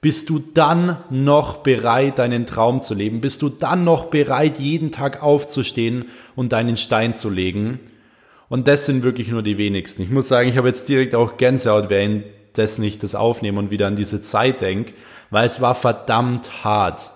bist 0.00 0.30
du 0.30 0.38
dann 0.38 0.98
noch 1.10 1.58
bereit, 1.58 2.18
deinen 2.18 2.46
Traum 2.46 2.80
zu 2.80 2.94
leben? 2.94 3.20
Bist 3.20 3.42
du 3.42 3.48
dann 3.48 3.84
noch 3.84 4.06
bereit, 4.06 4.58
jeden 4.58 4.92
Tag 4.92 5.22
aufzustehen 5.22 6.06
und 6.36 6.52
deinen 6.52 6.76
Stein 6.76 7.14
zu 7.14 7.30
legen? 7.30 7.80
Und 8.48 8.68
das 8.68 8.86
sind 8.86 9.02
wirklich 9.02 9.28
nur 9.28 9.42
die 9.42 9.58
wenigsten. 9.58 10.02
Ich 10.02 10.10
muss 10.10 10.28
sagen, 10.28 10.48
ich 10.48 10.56
habe 10.56 10.68
jetzt 10.68 10.88
direkt 10.88 11.14
auch 11.14 11.36
Gänsehaut, 11.36 11.90
während 11.90 12.24
das 12.54 12.78
nicht 12.78 13.02
das 13.02 13.14
aufnehme 13.14 13.58
und 13.58 13.70
wieder 13.70 13.86
an 13.86 13.96
diese 13.96 14.22
Zeit 14.22 14.60
denke, 14.60 14.94
weil 15.30 15.46
es 15.46 15.60
war 15.60 15.74
verdammt 15.74 16.64
hart. 16.64 17.10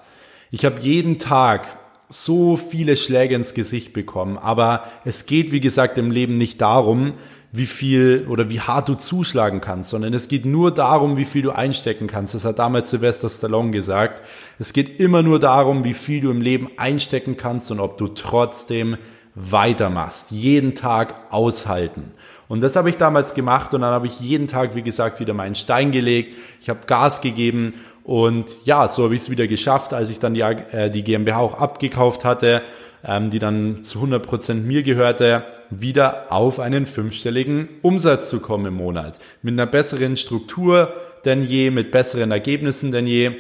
Ich 0.51 0.65
habe 0.65 0.81
jeden 0.81 1.19
Tag 1.19 1.67
so 2.09 2.57
viele 2.57 2.97
Schläge 2.97 3.35
ins 3.35 3.55
Gesicht 3.55 3.93
bekommen, 3.93 4.37
aber 4.37 4.85
es 5.05 5.25
geht, 5.25 5.51
wie 5.51 5.61
gesagt, 5.61 5.97
im 5.97 6.11
Leben 6.11 6.37
nicht 6.37 6.61
darum, 6.61 7.15
wie 7.55 7.67
viel 7.67 8.27
oder 8.29 8.49
wie 8.49 8.61
hart 8.61 8.89
du 8.89 8.95
zuschlagen 8.95 9.61
kannst, 9.61 9.91
sondern 9.91 10.15
es 10.15 10.29
geht 10.29 10.47
nur 10.47 10.71
darum, 10.71 11.19
wie 11.19 11.27
viel 11.27 11.43
du 11.43 11.51
einstecken 11.51 12.07
kannst. 12.07 12.35
Das 12.35 12.47
hat 12.47 12.59
damals 12.59 12.89
Sylvester 12.89 13.29
Stallone 13.29 13.71
gesagt. 13.71 14.23
Es 14.59 14.73
geht 14.73 14.99
immer 14.99 15.23
nur 15.23 15.39
darum, 15.39 15.85
wie 15.85 15.93
viel 15.93 16.21
du 16.21 16.31
im 16.31 16.41
Leben 16.41 16.71
einstecken 16.79 17.37
kannst 17.37 17.71
und 17.71 17.79
ob 17.79 17.99
du 17.99 18.09
trotzdem 18.09 18.97
weitermachst. 19.35 20.31
Jeden 20.31 20.75
Tag 20.75 21.15
aushalten. 21.31 22.13
Und 22.49 22.63
das 22.63 22.75
habe 22.75 22.89
ich 22.89 22.97
damals 22.97 23.35
gemacht 23.35 23.75
und 23.75 23.83
dann 23.83 23.93
habe 23.93 24.07
ich 24.07 24.19
jeden 24.21 24.47
Tag, 24.47 24.75
wie 24.75 24.83
gesagt, 24.83 25.21
wieder 25.21 25.35
meinen 25.35 25.55
Stein 25.55 25.93
gelegt. 25.93 26.35
Ich 26.63 26.71
habe 26.71 26.81
Gas 26.87 27.21
gegeben 27.21 27.75
und 28.03 28.57
ja, 28.65 28.89
so 28.89 29.05
habe 29.05 29.15
ich 29.15 29.23
es 29.23 29.31
wieder 29.31 29.47
geschafft, 29.47 29.93
als 29.93 30.09
ich 30.09 30.19
dann 30.19 30.33
die, 30.33 30.41
äh, 30.41 30.91
die 30.91 31.05
GmbH 31.05 31.39
auch 31.39 31.55
abgekauft 31.55 32.25
hatte, 32.25 32.63
ähm, 33.05 33.31
die 33.31 33.39
dann 33.39 33.85
zu 33.85 33.99
100 33.99 34.23
Prozent 34.27 34.67
mir 34.67 34.83
gehörte 34.83 35.45
wieder 35.81 36.31
auf 36.31 36.61
einen 36.61 36.87
fünfstelligen 36.87 37.69
Umsatz 37.83 38.29
zu 38.29 38.41
kommen 38.41 38.67
im 38.67 38.75
Monat. 38.75 39.19
Mit 39.43 39.55
einer 39.55 39.67
besseren 39.67 40.17
Struktur 40.17 40.93
denn 41.25 41.43
je, 41.43 41.71
mit 41.71 41.93
besseren 41.93 42.31
Ergebnissen 42.31 42.93
denn 42.93 43.07
je. 43.07 43.33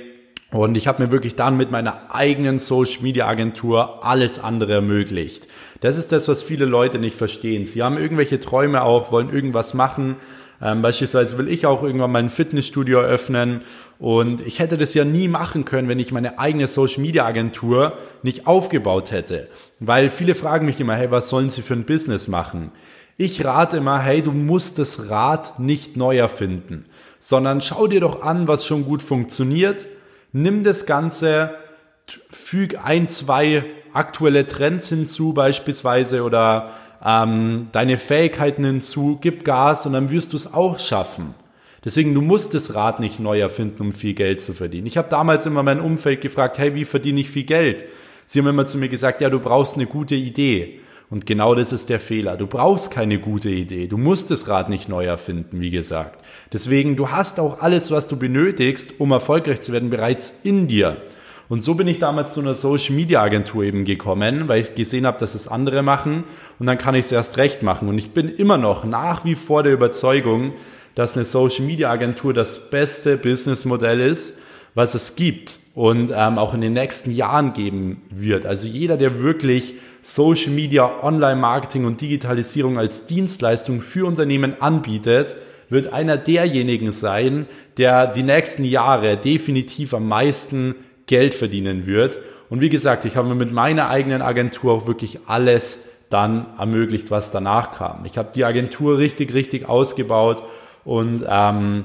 Und 0.50 0.76
ich 0.76 0.86
habe 0.86 1.02
mir 1.02 1.10
wirklich 1.10 1.34
dann 1.34 1.56
mit 1.56 1.70
meiner 1.70 2.14
eigenen 2.14 2.58
Social 2.58 3.02
Media 3.02 3.26
Agentur 3.26 4.04
alles 4.04 4.38
andere 4.38 4.74
ermöglicht. 4.74 5.48
Das 5.80 5.96
ist 5.96 6.12
das, 6.12 6.28
was 6.28 6.42
viele 6.42 6.66
Leute 6.66 6.98
nicht 6.98 7.16
verstehen. 7.16 7.64
Sie 7.64 7.82
haben 7.82 7.96
irgendwelche 7.96 8.38
Träume 8.38 8.82
auch, 8.82 9.10
wollen 9.10 9.32
irgendwas 9.32 9.72
machen. 9.72 10.16
Ähm, 10.60 10.80
beispielsweise 10.80 11.38
will 11.38 11.48
ich 11.48 11.66
auch 11.66 11.82
irgendwann 11.82 12.12
mal 12.12 12.20
ein 12.20 12.30
Fitnessstudio 12.30 13.00
eröffnen 13.00 13.62
und 13.98 14.40
ich 14.46 14.58
hätte 14.60 14.78
das 14.78 14.94
ja 14.94 15.04
nie 15.04 15.26
machen 15.26 15.64
können, 15.64 15.88
wenn 15.88 15.98
ich 15.98 16.12
meine 16.12 16.38
eigene 16.38 16.68
Social 16.68 17.02
Media 17.02 17.24
Agentur 17.24 17.94
nicht 18.22 18.46
aufgebaut 18.46 19.10
hätte. 19.10 19.48
Weil 19.84 20.10
viele 20.10 20.36
fragen 20.36 20.66
mich 20.66 20.78
immer, 20.78 20.94
hey, 20.94 21.10
was 21.10 21.28
sollen 21.28 21.50
sie 21.50 21.60
für 21.60 21.74
ein 21.74 21.84
Business 21.84 22.28
machen? 22.28 22.70
Ich 23.16 23.44
rate 23.44 23.78
immer, 23.78 23.98
hey, 23.98 24.22
du 24.22 24.30
musst 24.30 24.78
das 24.78 25.10
Rad 25.10 25.58
nicht 25.58 25.96
neu 25.96 26.18
erfinden, 26.18 26.84
sondern 27.18 27.60
schau 27.60 27.88
dir 27.88 28.00
doch 28.00 28.22
an, 28.22 28.46
was 28.46 28.64
schon 28.64 28.84
gut 28.84 29.02
funktioniert. 29.02 29.86
Nimm 30.30 30.62
das 30.62 30.86
Ganze, 30.86 31.56
füg 32.30 32.78
ein, 32.84 33.08
zwei 33.08 33.64
aktuelle 33.92 34.46
Trends 34.46 34.88
hinzu 34.88 35.32
beispielsweise 35.32 36.22
oder 36.22 36.70
ähm, 37.04 37.66
deine 37.72 37.98
Fähigkeiten 37.98 38.64
hinzu, 38.64 39.18
gib 39.20 39.44
Gas 39.44 39.84
und 39.84 39.94
dann 39.94 40.12
wirst 40.12 40.32
du 40.32 40.36
es 40.36 40.54
auch 40.54 40.78
schaffen. 40.78 41.34
Deswegen, 41.84 42.14
du 42.14 42.20
musst 42.20 42.54
das 42.54 42.76
Rad 42.76 43.00
nicht 43.00 43.18
neu 43.18 43.40
erfinden, 43.40 43.82
um 43.82 43.92
viel 43.92 44.14
Geld 44.14 44.40
zu 44.40 44.52
verdienen. 44.52 44.86
Ich 44.86 44.96
habe 44.96 45.10
damals 45.10 45.44
immer 45.44 45.64
mein 45.64 45.80
Umfeld 45.80 46.20
gefragt, 46.20 46.58
hey, 46.58 46.76
wie 46.76 46.84
verdiene 46.84 47.18
ich 47.18 47.30
viel 47.30 47.42
Geld? 47.42 47.82
Sie 48.32 48.38
haben 48.38 48.46
immer 48.46 48.64
zu 48.64 48.78
mir 48.78 48.88
gesagt, 48.88 49.20
ja, 49.20 49.28
du 49.28 49.40
brauchst 49.40 49.74
eine 49.74 49.84
gute 49.84 50.14
Idee. 50.14 50.80
Und 51.10 51.26
genau 51.26 51.54
das 51.54 51.70
ist 51.70 51.90
der 51.90 52.00
Fehler. 52.00 52.38
Du 52.38 52.46
brauchst 52.46 52.90
keine 52.90 53.18
gute 53.18 53.50
Idee. 53.50 53.88
Du 53.88 53.98
musst 53.98 54.30
das 54.30 54.48
Rad 54.48 54.70
nicht 54.70 54.88
neu 54.88 55.04
erfinden, 55.04 55.60
wie 55.60 55.68
gesagt. 55.68 56.18
Deswegen, 56.50 56.96
du 56.96 57.10
hast 57.10 57.38
auch 57.38 57.60
alles, 57.60 57.90
was 57.90 58.08
du 58.08 58.16
benötigst, 58.16 59.00
um 59.00 59.10
erfolgreich 59.10 59.60
zu 59.60 59.72
werden, 59.72 59.90
bereits 59.90 60.40
in 60.44 60.66
dir. 60.66 60.96
Und 61.50 61.62
so 61.62 61.74
bin 61.74 61.86
ich 61.86 61.98
damals 61.98 62.32
zu 62.32 62.40
einer 62.40 62.54
Social 62.54 62.96
Media 62.96 63.20
Agentur 63.20 63.64
eben 63.64 63.84
gekommen, 63.84 64.48
weil 64.48 64.62
ich 64.62 64.74
gesehen 64.74 65.04
habe, 65.04 65.18
dass 65.20 65.34
es 65.34 65.46
andere 65.46 65.82
machen 65.82 66.24
und 66.58 66.64
dann 66.64 66.78
kann 66.78 66.94
ich 66.94 67.04
es 67.04 67.12
erst 67.12 67.36
recht 67.36 67.62
machen. 67.62 67.86
Und 67.86 67.98
ich 67.98 68.12
bin 68.12 68.30
immer 68.30 68.56
noch 68.56 68.86
nach 68.86 69.26
wie 69.26 69.34
vor 69.34 69.62
der 69.62 69.74
Überzeugung, 69.74 70.54
dass 70.94 71.16
eine 71.16 71.26
Social 71.26 71.66
Media 71.66 71.90
Agentur 71.90 72.32
das 72.32 72.70
beste 72.70 73.18
Businessmodell 73.18 74.00
ist, 74.00 74.40
was 74.74 74.94
es 74.94 75.16
gibt. 75.16 75.58
und 75.74 76.12
ähm, 76.14 76.38
auch 76.38 76.54
in 76.54 76.60
den 76.60 76.74
nächsten 76.74 77.10
Jahren 77.10 77.52
geben 77.52 78.02
wird. 78.10 78.44
Also 78.44 78.66
jeder, 78.66 78.96
der 78.96 79.22
wirklich 79.22 79.74
Social 80.02 80.52
Media, 80.52 81.02
Online-Marketing 81.02 81.84
und 81.84 82.00
Digitalisierung 82.00 82.78
als 82.78 83.06
Dienstleistung 83.06 83.80
für 83.80 84.06
Unternehmen 84.06 84.60
anbietet, 84.60 85.34
wird 85.70 85.92
einer 85.92 86.18
derjenigen 86.18 86.90
sein, 86.90 87.46
der 87.78 88.06
die 88.06 88.22
nächsten 88.22 88.64
Jahre 88.64 89.16
definitiv 89.16 89.94
am 89.94 90.06
meisten 90.08 90.74
Geld 91.06 91.34
verdienen 91.34 91.86
wird. 91.86 92.18
Und 92.50 92.60
wie 92.60 92.68
gesagt, 92.68 93.06
ich 93.06 93.16
habe 93.16 93.34
mit 93.34 93.52
meiner 93.52 93.88
eigenen 93.88 94.20
Agentur 94.20 94.72
auch 94.72 94.86
wirklich 94.86 95.20
alles 95.26 95.88
dann 96.10 96.46
ermöglicht, 96.58 97.10
was 97.10 97.30
danach 97.30 97.72
kam. 97.72 98.04
Ich 98.04 98.18
habe 98.18 98.30
die 98.34 98.44
Agentur 98.44 98.98
richtig, 98.98 99.32
richtig 99.32 99.66
ausgebaut 99.66 100.42
und 100.84 101.24
ähm, 101.26 101.84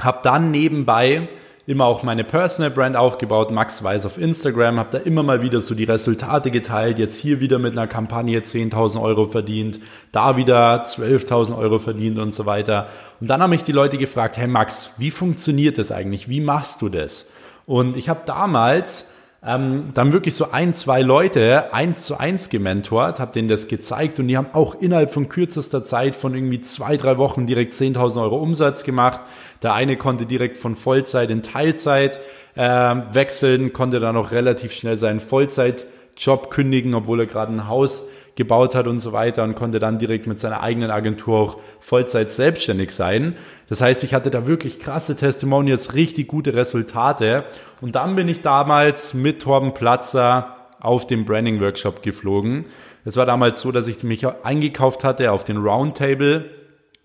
habe 0.00 0.18
dann 0.24 0.50
nebenbei 0.50 1.28
immer 1.70 1.84
auch 1.84 2.02
meine 2.02 2.24
Personal 2.24 2.72
Brand 2.72 2.96
aufgebaut, 2.96 3.52
Max 3.52 3.84
Weiß 3.84 4.04
auf 4.04 4.18
Instagram, 4.18 4.80
habe 4.80 4.90
da 4.90 4.98
immer 4.98 5.22
mal 5.22 5.40
wieder 5.40 5.60
so 5.60 5.76
die 5.76 5.84
Resultate 5.84 6.50
geteilt, 6.50 6.98
jetzt 6.98 7.16
hier 7.16 7.38
wieder 7.38 7.60
mit 7.60 7.72
einer 7.72 7.86
Kampagne 7.86 8.40
10.000 8.40 9.00
Euro 9.00 9.26
verdient, 9.26 9.78
da 10.10 10.36
wieder 10.36 10.82
12.000 10.82 11.56
Euro 11.56 11.78
verdient 11.78 12.18
und 12.18 12.34
so 12.34 12.44
weiter. 12.44 12.88
Und 13.20 13.30
dann 13.30 13.40
haben 13.40 13.50
mich 13.50 13.62
die 13.62 13.70
Leute 13.70 13.98
gefragt, 13.98 14.36
hey 14.36 14.48
Max, 14.48 14.90
wie 14.98 15.12
funktioniert 15.12 15.78
das 15.78 15.92
eigentlich? 15.92 16.28
Wie 16.28 16.40
machst 16.40 16.82
du 16.82 16.88
das? 16.88 17.30
Und 17.66 17.96
ich 17.96 18.08
habe 18.08 18.22
damals 18.26 19.12
ähm, 19.46 19.90
dann 19.94 20.12
wirklich 20.12 20.34
so 20.34 20.50
ein, 20.50 20.74
zwei 20.74 21.00
Leute 21.00 21.72
eins 21.72 22.04
zu 22.04 22.18
eins 22.18 22.50
gementort, 22.50 23.20
habe 23.20 23.32
denen 23.32 23.48
das 23.48 23.68
gezeigt 23.68 24.18
und 24.18 24.28
die 24.28 24.36
haben 24.36 24.48
auch 24.52 24.74
innerhalb 24.74 25.14
von 25.14 25.30
kürzester 25.30 25.82
Zeit 25.82 26.14
von 26.14 26.34
irgendwie 26.34 26.60
zwei, 26.60 26.98
drei 26.98 27.16
Wochen 27.16 27.46
direkt 27.46 27.72
10.000 27.72 28.22
Euro 28.22 28.36
Umsatz 28.36 28.84
gemacht. 28.84 29.20
Der 29.62 29.72
eine 29.72 29.96
konnte 29.96 30.26
direkt 30.26 30.58
von 30.58 30.76
Vollzeit 30.76 31.30
in 31.30 31.42
Teilzeit 31.42 32.20
äh, 32.54 32.96
wechseln, 33.12 33.72
konnte 33.72 33.98
dann 33.98 34.16
auch 34.16 34.30
relativ 34.30 34.72
schnell 34.72 34.98
seinen 34.98 35.20
Vollzeitjob 35.20 36.50
kündigen, 36.50 36.92
obwohl 36.94 37.20
er 37.20 37.26
gerade 37.26 37.52
ein 37.52 37.66
Haus 37.66 38.08
gebaut 38.36 38.74
hat 38.74 38.86
und 38.86 38.98
so 38.98 39.12
weiter 39.12 39.42
und 39.42 39.54
konnte 39.54 39.78
dann 39.78 39.98
direkt 39.98 40.26
mit 40.26 40.38
seiner 40.38 40.62
eigenen 40.62 40.90
Agentur 40.90 41.38
auch 41.38 41.58
Vollzeit 41.78 42.32
selbstständig 42.32 42.90
sein. 42.92 43.36
Das 43.68 43.80
heißt, 43.80 44.04
ich 44.04 44.14
hatte 44.14 44.30
da 44.30 44.46
wirklich 44.46 44.78
krasse 44.78 45.16
Testimonials, 45.16 45.94
richtig 45.94 46.28
gute 46.28 46.54
Resultate. 46.54 47.44
Und 47.80 47.96
dann 47.96 48.16
bin 48.16 48.28
ich 48.28 48.40
damals 48.40 49.14
mit 49.14 49.42
Torben 49.42 49.74
Platzer 49.74 50.56
auf 50.80 51.06
den 51.06 51.24
Branding 51.24 51.60
Workshop 51.60 52.02
geflogen. 52.02 52.66
Es 53.04 53.16
war 53.16 53.26
damals 53.26 53.60
so, 53.60 53.72
dass 53.72 53.86
ich 53.86 54.02
mich 54.02 54.26
eingekauft 54.26 55.04
hatte 55.04 55.32
auf 55.32 55.44
den 55.44 55.58
Roundtable 55.58 56.50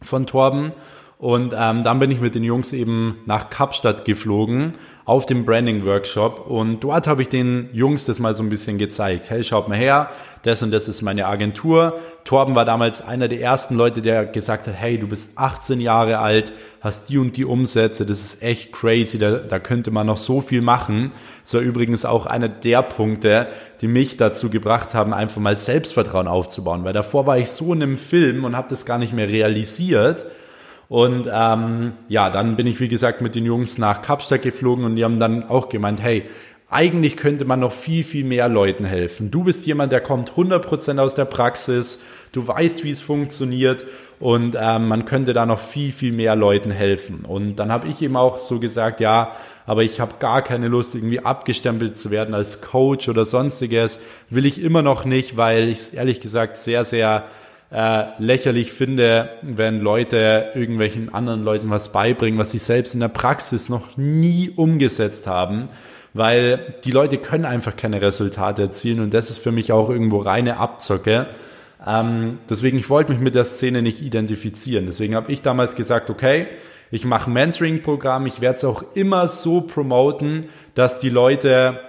von 0.02 0.26
Torben. 0.26 0.74
Und 1.18 1.54
ähm, 1.58 1.84
dann 1.84 2.00
bin 2.00 2.12
ich 2.12 2.20
mit 2.20 2.36
den 2.36 2.44
Jungs 2.44 2.74
eben 2.74 3.20
nach 3.26 3.50
Kapstadt 3.50 4.04
geflogen 4.04 4.74
auf 5.06 5.28
dem 5.28 5.46
Branding 5.46 5.86
Workshop 5.86 6.48
und 6.48 6.80
dort 6.84 7.06
habe 7.06 7.22
ich 7.22 7.30
den 7.30 7.70
Jungs 7.74 8.06
das 8.06 8.18
mal 8.18 8.34
so 8.34 8.42
ein 8.42 8.50
bisschen 8.50 8.80
gezeigt. 8.80 9.30
Hey, 9.30 9.44
schaut 9.44 9.70
mal 9.70 9.78
her, 9.78 10.10
das 10.42 10.64
und 10.64 10.72
das 10.72 10.90
ist 10.90 11.04
meine 11.04 11.28
Agentur. 11.28 12.00
Torben 12.24 12.56
war 12.56 12.66
damals 12.66 13.04
einer 13.04 13.28
der 13.28 13.40
ersten 13.40 13.76
Leute, 13.76 14.02
der 14.02 14.26
gesagt 14.26 14.66
hat, 14.66 14.74
hey, 14.74 14.98
du 14.98 15.08
bist 15.08 15.38
18 15.38 15.80
Jahre 15.80 16.18
alt, 16.18 16.54
hast 16.82 17.08
die 17.10 17.20
und 17.20 17.38
die 17.38 17.46
Umsätze, 17.46 18.06
das 18.06 18.20
ist 18.22 18.42
echt 18.42 18.74
crazy, 18.74 19.20
da, 19.20 19.38
da 19.38 19.60
könnte 19.60 19.92
man 19.92 20.08
noch 20.08 20.18
so 20.18 20.42
viel 20.42 20.64
machen. 20.64 21.12
Das 21.44 21.54
war 21.54 21.62
übrigens 21.62 22.04
auch 22.04 22.26
einer 22.26 22.50
der 22.50 22.82
Punkte, 22.82 23.48
die 23.82 23.88
mich 23.88 24.18
dazu 24.18 24.50
gebracht 24.50 24.96
haben, 24.96 25.14
einfach 25.14 25.40
mal 25.40 25.56
Selbstvertrauen 25.56 26.28
aufzubauen, 26.28 26.84
weil 26.84 26.94
davor 26.94 27.28
war 27.28 27.38
ich 27.38 27.52
so 27.52 27.72
in 27.74 27.84
einem 27.84 28.00
Film 28.00 28.44
und 28.44 28.58
habe 28.58 28.70
das 28.70 28.88
gar 28.88 28.98
nicht 28.98 29.14
mehr 29.14 29.30
realisiert 29.30 30.26
und 30.88 31.30
ähm, 31.32 31.94
ja, 32.08 32.30
dann 32.30 32.56
bin 32.56 32.68
ich, 32.68 32.80
wie 32.80 32.88
gesagt, 32.88 33.22
mit 33.22 33.36
den 33.36 33.46
Jungs 33.46 33.78
nach 33.78 34.02
Kapstadt 34.02 34.42
geflogen 34.42 34.86
und 34.86 34.96
die 34.96 35.04
haben 35.04 35.20
dann 35.20 35.44
auch 35.44 35.70
gemeint, 35.70 36.02
hey, 36.02 36.24
eigentlich 36.70 37.16
könnte 37.16 37.46
man 37.46 37.60
noch 37.60 37.72
viel, 37.72 38.04
viel 38.04 38.26
mehr 38.26 38.50
Leuten 38.50 38.86
helfen. 38.86 39.32
Du 39.32 39.44
bist 39.44 39.66
jemand, 39.66 39.92
der 39.92 40.02
kommt 40.02 40.34
100% 40.34 41.00
aus 41.00 41.16
der 41.16 41.26
Praxis, 41.26 42.02
du 42.32 42.48
weißt, 42.48 42.84
wie 42.84 42.92
es 42.92 43.02
funktioniert 43.02 43.86
und 44.20 44.58
ähm, 44.60 44.88
man 44.88 45.06
könnte 45.06 45.34
da 45.34 45.46
noch 45.46 45.60
viel, 45.60 45.92
viel 45.92 46.12
mehr 46.12 46.36
Leuten 46.36 46.72
helfen. 46.72 47.24
Und 47.26 47.58
dann 47.58 47.72
habe 47.72 47.88
ich 47.88 48.02
eben 48.02 48.18
auch 48.18 48.40
so 48.40 48.60
gesagt, 48.60 49.00
ja, 49.00 49.36
aber 49.68 49.84
ich 49.84 50.00
habe 50.00 50.16
gar 50.20 50.42
keine 50.42 50.68
Lust, 50.68 50.96
irgendwie 50.96 51.20
abgestempelt 51.20 51.98
zu 51.98 52.12
werden 52.12 52.36
als 52.36 52.62
Coach 52.62 53.10
oder 53.10 53.26
sonstiges. 53.26 54.00
Will 54.30 54.46
ich 54.46 54.62
immer 54.62 54.82
noch 54.82 55.06
nicht, 55.06 55.38
weil 55.38 55.70
ich 55.70 55.80
es 55.80 55.94
ehrlich 55.94 56.20
gesagt 56.20 56.58
sehr, 56.58 56.84
sehr 56.86 57.26
äh, 57.76 58.06
lächerlich 58.20 58.72
finde, 58.72 59.32
wenn 59.42 59.82
Leute 59.82 60.52
irgendwelchen 60.56 61.14
anderen 61.14 61.44
Leuten 61.44 61.70
was 61.70 61.92
beibringen, 61.92 62.40
was 62.40 62.52
sie 62.52 62.58
selbst 62.58 62.94
in 62.94 63.02
der 63.02 63.10
Praxis 63.10 63.68
noch 63.68 63.98
nie 63.98 64.50
umgesetzt 64.56 65.28
haben, 65.28 65.68
weil 66.14 66.76
die 66.86 66.92
Leute 66.92 67.18
können 67.18 67.44
einfach 67.44 67.76
keine 67.76 68.02
Resultate 68.02 68.62
erzielen 68.62 69.02
und 69.02 69.14
das 69.14 69.30
ist 69.30 69.40
für 69.40 69.52
mich 69.52 69.74
auch 69.74 69.90
irgendwo 69.90 70.20
reine 70.20 70.56
Abzocke. 70.56 71.28
Ähm, 71.86 72.38
deswegen, 72.50 72.78
ich 72.78 72.90
wollte 72.90 73.12
mich 73.12 73.20
mit 73.20 73.36
der 73.36 73.44
Szene 73.44 73.82
nicht 73.82 74.02
identifizieren. 74.02 74.86
Deswegen 74.86 75.14
habe 75.14 75.30
ich 75.30 75.42
damals 75.42 75.76
gesagt, 75.76 76.10
okay, 76.10 76.48
ich 76.92 77.04
mache 77.04 77.30
Mentoring-Programm, 77.30 78.26
ich 78.26 78.40
werde 78.40 78.56
es 78.56 78.64
auch 78.64 78.84
immer 78.94 79.28
so 79.28 79.60
promoten, 79.60 80.46
dass 80.76 81.00
die 81.00 81.10
Leute 81.10 81.82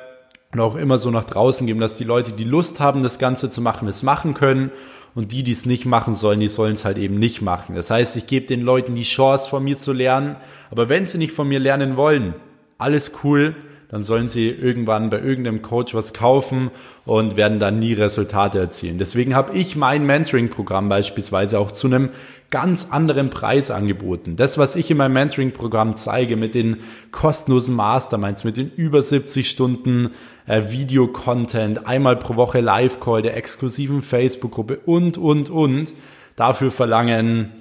und 0.53 0.59
auch 0.59 0.75
immer 0.75 0.99
so 0.99 1.13
nach 1.13 1.25
draußen 1.25 1.65
geben, 1.65 1.79
dass 1.79 1.95
die 1.95 2.05
Leute, 2.05 2.33
die 2.33 2.43
Lust 2.43 2.81
haben, 2.81 3.05
das 3.05 3.21
Ganze 3.21 3.51
zu 3.51 3.61
machen, 3.61 3.87
es 3.87 4.03
machen 4.03 4.35
können 4.35 4.73
und 5.17 5.33
die, 5.33 5.43
die 5.43 5.53
es 5.53 5.65
nicht 5.65 5.87
machen 5.87 6.15
sollen, 6.15 6.41
die 6.41 6.49
sollen 6.49 6.75
es 6.75 6.85
halt 6.85 6.99
eben 6.99 7.19
nicht 7.19 7.41
machen. 7.41 7.75
Das 7.75 7.91
heißt, 7.91 8.17
ich 8.17 8.27
gebe 8.27 8.47
den 8.47 8.61
Leuten 8.61 8.95
die 8.95 9.03
Chance, 9.03 9.49
von 9.49 9.65
mir 9.65 9.79
zu 9.79 9.95
lernen. 9.95 10.37
Aber 10.71 10.91
wenn 10.91 11.07
sie 11.07 11.17
nicht 11.17 11.33
von 11.33 11.49
mir 11.49 11.59
lernen 11.59 11.97
wollen, 11.97 12.35
alles 12.77 13.13
cool, 13.25 13.57
dann 13.89 14.03
sollen 14.03 14.29
sie 14.29 14.49
irgendwann 14.51 15.09
bei 15.09 15.19
irgendeinem 15.19 15.63
Coach 15.63 15.95
was 15.95 16.13
kaufen 16.13 16.71
und 17.07 17.37
werden 17.37 17.59
dann 17.59 17.79
nie 17.79 17.95
Resultate 17.95 18.59
erzielen. 18.59 18.99
Deswegen 18.99 19.35
habe 19.35 19.57
ich 19.57 19.75
mein 19.75 20.05
Mentoring-Programm 20.05 20.91
beispielsweise 20.91 21.59
auch 21.59 21.71
zu 21.71 21.87
einem 21.87 22.11
ganz 22.51 22.89
anderen 22.91 23.31
Preis 23.31 23.71
angeboten. 23.71 24.37
Das, 24.37 24.59
was 24.59 24.77
ich 24.77 24.91
in 24.91 24.97
meinem 24.97 25.15
Mentoring-Programm 25.15 25.97
zeige 25.97 26.37
mit 26.37 26.55
den 26.55 26.79
kostenlosen 27.13 27.75
Masterminds, 27.75 28.45
mit 28.45 28.57
den 28.57 28.71
über 28.71 29.03
70 29.03 29.49
Stunden 29.49 30.11
äh, 30.47 30.71
Video-Content, 30.71 31.87
einmal 31.87 32.17
pro 32.17 32.37
Woche 32.37 32.61
Live-Call, 32.61 33.23
der 33.23 33.37
exklusiven 33.37 34.03
Facebook-Gruppe 34.03 34.81
und, 34.87 35.19
und, 35.19 35.51
und. 35.51 35.93
Dafür 36.37 36.71
verlangen 36.71 37.53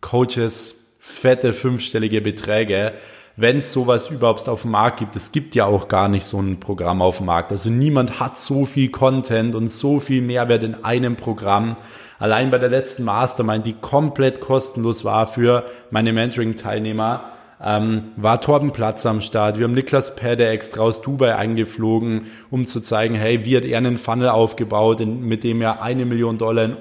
Coaches 0.00 0.92
fette 1.00 1.52
fünfstellige 1.52 2.20
Beträge 2.20 2.92
wenn 3.36 3.58
es 3.58 3.72
sowas 3.72 4.10
überhaupt 4.10 4.48
auf 4.48 4.62
dem 4.62 4.70
Markt 4.72 4.98
gibt. 4.98 5.14
Es 5.14 5.30
gibt 5.30 5.54
ja 5.54 5.66
auch 5.66 5.88
gar 5.88 6.08
nicht 6.08 6.24
so 6.24 6.40
ein 6.40 6.58
Programm 6.58 7.02
auf 7.02 7.18
dem 7.18 7.26
Markt. 7.26 7.52
Also 7.52 7.68
niemand 7.68 8.18
hat 8.18 8.38
so 8.38 8.64
viel 8.64 8.90
Content 8.90 9.54
und 9.54 9.68
so 9.68 10.00
viel 10.00 10.22
Mehrwert 10.22 10.62
in 10.62 10.84
einem 10.84 11.16
Programm. 11.16 11.76
Allein 12.18 12.50
bei 12.50 12.58
der 12.58 12.68
letzten 12.68 13.04
Mastermind, 13.04 13.66
die 13.66 13.74
komplett 13.74 14.40
kostenlos 14.40 15.04
war 15.04 15.26
für 15.26 15.64
meine 15.90 16.12
Mentoring-Teilnehmer, 16.12 17.24
ähm, 17.62 18.12
war 18.16 18.40
Torben 18.40 18.72
Platz 18.72 19.06
am 19.06 19.20
Start. 19.20 19.58
Wir 19.58 19.64
haben 19.64 19.72
Niklas 19.72 20.14
Pedde 20.14 20.46
extra 20.46 20.82
aus 20.82 21.00
Dubai 21.00 21.34
eingeflogen, 21.34 22.26
um 22.50 22.66
zu 22.66 22.80
zeigen, 22.80 23.14
hey, 23.14 23.44
wie 23.44 23.56
hat 23.56 23.64
er 23.64 23.78
einen 23.78 23.98
Funnel 23.98 24.28
aufgebaut, 24.28 25.00
in, 25.00 25.22
mit 25.22 25.42
dem 25.44 25.62
er 25.62 25.82
eine 25.82 26.04
Million 26.04 26.38
Dollar 26.38 26.64
in 26.64 26.76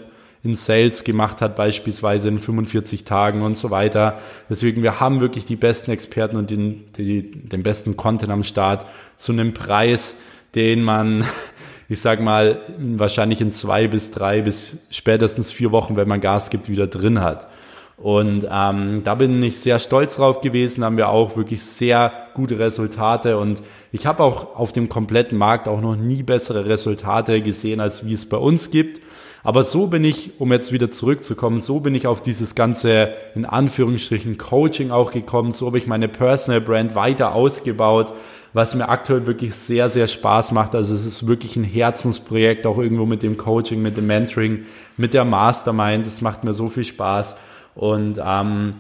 in 0.46 0.54
Sales 0.54 1.04
gemacht 1.04 1.42
hat, 1.42 1.56
beispielsweise 1.56 2.30
in 2.30 2.40
45 2.40 3.04
Tagen 3.04 3.42
und 3.42 3.58
so 3.58 3.72
weiter. 3.72 4.20
Deswegen, 4.48 4.84
wir 4.84 5.00
haben 5.00 5.20
wirklich 5.20 5.46
die 5.46 5.56
besten 5.56 5.90
Experten 5.90 6.38
und 6.38 6.52
den, 6.52 6.86
die, 6.98 7.32
den 7.32 7.64
besten 7.64 7.98
Content 7.98 8.32
am 8.32 8.44
Start 8.44 8.86
zu 9.18 9.32
einem 9.32 9.56
Preis, 9.56 10.22
den 10.54 10.84
man, 10.84 11.26
ich 11.88 12.02
sag 12.02 12.22
mal, 12.22 12.60
wahrscheinlich 12.78 13.42
in 13.42 13.52
zwei 13.52 13.88
bis 13.88 14.12
drei 14.12 14.42
bis 14.42 14.78
spätestens 14.90 15.52
vier 15.52 15.72
Wochen, 15.72 15.96
wenn 15.96 16.08
man 16.08 16.22
Gas 16.22 16.50
gibt, 16.50 16.70
wieder 16.70 16.88
drin 16.88 17.22
hat. 17.22 17.48
Und 17.98 18.46
ähm, 18.52 19.02
da 19.04 19.16
bin 19.16 19.42
ich 19.42 19.60
sehr 19.60 19.80
stolz 19.80 20.18
drauf 20.18 20.42
gewesen, 20.42 20.84
haben 20.84 20.98
wir 20.98 21.10
auch 21.10 21.38
wirklich 21.38 21.64
sehr 21.64 22.12
gute 22.34 22.60
Resultate 22.60 23.38
und 23.38 23.62
ich 23.94 24.06
habe 24.06 24.22
auch 24.22 24.58
auf 24.58 24.74
dem 24.74 24.90
kompletten 24.90 25.38
Markt 25.38 25.70
auch 25.70 25.80
noch 25.80 25.96
nie 25.96 26.22
bessere 26.22 26.66
Resultate 26.66 27.42
gesehen, 27.42 27.80
als 27.80 28.06
wie 28.06 28.14
es 28.14 28.28
bei 28.28 28.36
uns 28.36 28.70
gibt. 28.70 29.00
Aber 29.44 29.64
so 29.64 29.88
bin 29.88 30.04
ich, 30.04 30.32
um 30.40 30.52
jetzt 30.52 30.74
wieder 30.74 30.90
zurückzukommen, 30.90 31.62
so 31.62 31.80
bin 31.80 31.94
ich 31.94 32.08
auf 32.08 32.22
dieses 32.24 32.56
ganze, 32.56 33.14
in 33.36 33.46
Anführungsstrichen, 33.46 34.40
Coaching 34.40 34.90
auch 34.90 35.12
gekommen. 35.12 35.52
So 35.52 35.68
habe 35.68 35.78
ich 35.78 35.86
meine 35.86 36.08
Personal 36.08 36.62
Brand 36.62 36.96
weiter 36.96 37.36
ausgebaut, 37.36 38.12
was 38.56 38.74
mir 38.74 38.88
aktuell 38.88 39.28
wirklich 39.28 39.54
sehr, 39.54 39.90
sehr 39.90 40.08
Spaß 40.08 40.54
macht. 40.54 40.76
Also 40.76 40.96
es 40.96 41.06
ist 41.06 41.28
wirklich 41.28 41.58
ein 41.58 41.66
Herzensprojekt, 41.66 42.66
auch 42.66 42.78
irgendwo 42.78 43.06
mit 43.06 43.22
dem 43.22 43.36
Coaching, 43.36 43.82
mit 43.82 43.98
dem 43.98 44.08
Mentoring, 44.08 44.64
mit 44.96 45.14
der 45.14 45.26
Mastermind. 45.26 46.08
Das 46.08 46.22
macht 46.22 46.46
mir 46.46 46.54
so 46.54 46.70
viel 46.70 46.86
Spaß. 46.86 47.36
Und 47.76 48.18
ähm, 48.26 48.76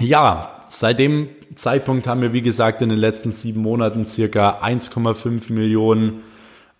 ja, 0.00 0.62
seit 0.66 0.98
dem 0.98 1.28
Zeitpunkt 1.54 2.06
haben 2.06 2.22
wir, 2.22 2.32
wie 2.32 2.40
gesagt, 2.40 2.80
in 2.80 2.88
den 2.88 2.96
letzten 2.96 3.32
sieben 3.32 3.60
Monaten 3.60 4.06
circa 4.06 4.62
1,5 4.62 5.52
Millionen 5.52 6.22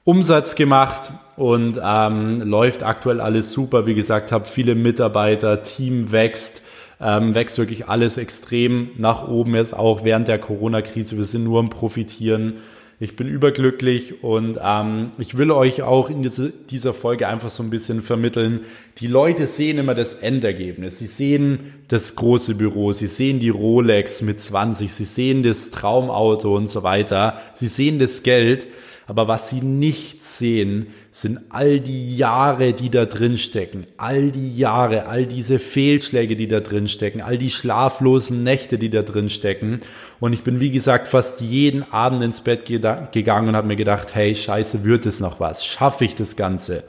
Umsatz 0.05 0.55
gemacht 0.55 1.13
und 1.37 1.79
ähm, 1.85 2.41
läuft 2.41 2.83
aktuell 2.83 3.21
alles 3.21 3.53
super. 3.53 3.85
Wie 3.85 3.95
gesagt, 3.95 4.33
habe 4.33 4.47
viele 4.47 4.75
Mitarbeiter, 4.75 5.63
Team 5.63 6.11
wächst, 6.11 6.63
ähm, 7.01 7.35
wächst 7.35 7.59
wirklich 7.59 7.89
alles 7.89 8.19
extrem 8.19 8.91
nach 8.97 9.27
oben 9.27 9.55
jetzt 9.55 9.75
auch 9.75 10.05
während 10.05 10.29
der 10.29 10.39
Corona-Krise. 10.39 11.17
Wir 11.17 11.25
sind 11.25 11.45
nur 11.45 11.61
am 11.61 11.71
Profitieren. 11.71 12.55
Ich 13.03 13.17
bin 13.17 13.29
überglücklich 13.29 14.23
und 14.23 14.59
ähm, 14.63 15.13
ich 15.17 15.39
will 15.39 15.51
euch 15.51 15.81
auch 15.81 16.11
in 16.11 16.23
diese, 16.23 16.51
dieser 16.51 16.93
Folge 16.93 17.29
einfach 17.29 17.49
so 17.49 17.63
ein 17.63 17.71
bisschen 17.71 18.03
vermitteln. 18.03 18.61
Die 18.99 19.07
Leute 19.07 19.47
sehen 19.47 19.79
immer 19.79 19.95
das 19.95 20.13
Endergebnis. 20.13 20.99
Sie 20.99 21.07
sehen 21.07 21.73
das 21.89 22.15
große 22.17 22.57
Büro, 22.57 22.93
sie 22.93 23.07
sehen 23.07 23.41
die 23.41 23.49
Rolex 23.49 24.21
mit 24.21 24.43
20, 24.43 24.93
sie 24.93 25.07
sehen 25.07 25.43
das 25.43 25.71
Traumauto 25.71 26.55
und 26.55 26.67
so 26.67 26.83
weiter. 26.83 27.41
Sie 27.55 27.69
sehen 27.69 27.99
das 27.99 28.23
Geld. 28.23 28.67
Aber 29.07 29.27
was 29.27 29.49
sie 29.49 29.63
nicht 29.63 30.23
sehen, 30.23 30.89
sind 31.13 31.41
all 31.51 31.81
die 31.81 32.17
Jahre, 32.17 32.73
die 32.73 32.89
da 32.89 33.05
drin 33.05 33.37
stecken. 33.37 33.87
All 33.97 34.31
die 34.31 34.57
Jahre, 34.57 35.07
all 35.07 35.27
diese 35.27 35.59
Fehlschläge, 35.59 36.37
die 36.37 36.47
da 36.47 36.61
drin 36.61 36.87
stecken, 36.87 37.21
all 37.21 37.37
die 37.37 37.51
schlaflosen 37.51 38.45
Nächte, 38.45 38.79
die 38.79 38.91
da 38.91 39.03
drin 39.03 39.29
stecken. 39.29 39.79
Und 40.21 40.33
ich 40.33 40.45
bin, 40.45 40.61
wie 40.61 40.71
gesagt, 40.71 41.09
fast 41.09 41.41
jeden 41.41 41.83
Abend 41.93 42.23
ins 42.23 42.43
Bett 42.43 42.65
gegangen 42.65 43.49
und 43.49 43.57
habe 43.57 43.67
mir 43.67 43.77
gedacht, 43.77 44.15
hey, 44.15 44.37
scheiße, 44.37 44.85
wird 44.85 45.05
es 45.05 45.19
noch 45.19 45.41
was? 45.41 45.65
Schaffe 45.65 46.05
ich 46.05 46.15
das 46.15 46.37
Ganze? 46.37 46.85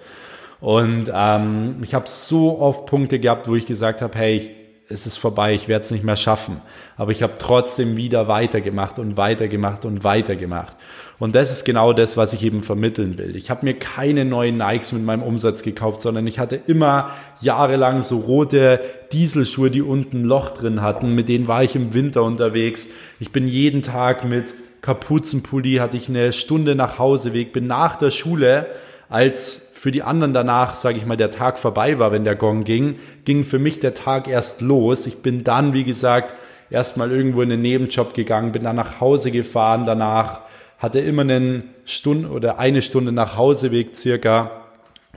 Und 0.59 1.11
ähm, 1.11 1.77
ich 1.81 1.95
habe 1.95 2.07
so 2.07 2.59
oft 2.59 2.85
Punkte 2.85 3.19
gehabt, 3.19 3.47
wo 3.47 3.55
ich 3.55 3.65
gesagt 3.65 4.03
habe, 4.03 4.15
hey, 4.15 4.37
ich 4.37 4.51
es 4.91 5.07
ist 5.07 5.17
vorbei, 5.17 5.53
ich 5.53 5.67
werde 5.67 5.83
es 5.83 5.91
nicht 5.91 6.03
mehr 6.03 6.15
schaffen. 6.15 6.61
Aber 6.97 7.11
ich 7.11 7.23
habe 7.23 7.33
trotzdem 7.39 7.97
wieder 7.97 8.27
weitergemacht 8.27 8.99
und 8.99 9.17
weitergemacht 9.17 9.85
und 9.85 10.03
weitergemacht. 10.03 10.75
Und 11.17 11.35
das 11.35 11.51
ist 11.51 11.65
genau 11.65 11.93
das, 11.93 12.17
was 12.17 12.33
ich 12.33 12.43
eben 12.43 12.63
vermitteln 12.63 13.17
will. 13.17 13.35
Ich 13.35 13.49
habe 13.49 13.65
mir 13.65 13.75
keine 13.75 14.25
neuen 14.25 14.57
Nikes 14.57 14.91
mit 14.91 15.05
meinem 15.05 15.23
Umsatz 15.23 15.61
gekauft, 15.61 16.01
sondern 16.01 16.27
ich 16.27 16.39
hatte 16.39 16.59
immer 16.67 17.11
jahrelang 17.41 18.03
so 18.03 18.17
rote 18.17 18.81
Dieselschuhe, 19.11 19.71
die 19.71 19.81
unten 19.81 20.21
ein 20.21 20.25
Loch 20.25 20.51
drin 20.51 20.81
hatten. 20.81 21.13
Mit 21.15 21.29
denen 21.29 21.47
war 21.47 21.63
ich 21.63 21.75
im 21.75 21.93
Winter 21.93 22.23
unterwegs. 22.23 22.89
Ich 23.19 23.31
bin 23.31 23.47
jeden 23.47 23.81
Tag 23.83 24.25
mit 24.25 24.53
Kapuzenpulli, 24.81 25.75
hatte 25.75 25.97
ich 25.97 26.09
eine 26.09 26.33
Stunde 26.33 26.75
nach 26.75 26.97
Hause 26.97 27.33
Weg, 27.33 27.53
bin 27.53 27.67
nach 27.67 27.95
der 27.95 28.11
Schule 28.11 28.65
als 29.09 29.70
für 29.81 29.91
die 29.91 30.03
anderen 30.03 30.31
danach, 30.31 30.75
sage 30.75 30.99
ich 30.99 31.07
mal, 31.07 31.17
der 31.17 31.31
Tag 31.31 31.57
vorbei 31.57 31.97
war, 31.97 32.11
wenn 32.11 32.23
der 32.23 32.35
Gong 32.35 32.65
ging, 32.65 32.97
ging 33.25 33.43
für 33.43 33.57
mich 33.57 33.79
der 33.79 33.95
Tag 33.95 34.27
erst 34.27 34.61
los. 34.61 35.07
Ich 35.07 35.23
bin 35.23 35.43
dann, 35.43 35.73
wie 35.73 35.83
gesagt, 35.83 36.35
erstmal 36.69 37.11
irgendwo 37.11 37.41
in 37.41 37.49
den 37.49 37.63
Nebenjob 37.63 38.13
gegangen, 38.13 38.51
bin 38.51 38.63
dann 38.63 38.75
nach 38.75 39.01
Hause 39.01 39.31
gefahren 39.31 39.87
danach, 39.87 40.41
hatte 40.77 40.99
immer 40.99 41.23
einen 41.23 41.63
Stunde 41.83 42.29
oder 42.29 42.59
eine 42.59 42.83
Stunde 42.83 43.11
nach 43.11 43.37
Hauseweg 43.37 43.95
circa 43.95 44.51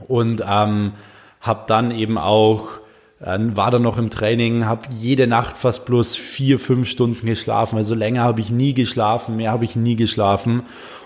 und 0.07 0.43
ähm, 0.43 0.93
habe 1.41 1.65
dann 1.67 1.91
eben 1.91 2.17
auch 2.17 2.79
äh, 3.19 3.37
war 3.37 3.69
dann 3.69 3.83
noch 3.83 3.99
im 3.99 4.09
Training, 4.09 4.65
habe 4.65 4.87
jede 4.89 5.27
Nacht 5.27 5.59
fast 5.59 5.85
bloß 5.85 6.15
vier, 6.15 6.57
fünf 6.57 6.89
Stunden 6.89 7.27
geschlafen. 7.27 7.77
Also 7.77 7.93
länger 7.93 8.23
habe 8.23 8.41
ich 8.41 8.49
nie 8.49 8.73
geschlafen, 8.73 9.35
mehr 9.35 9.51
habe 9.51 9.63
ich 9.63 9.75
nie 9.75 9.95
geschlafen 9.95 10.63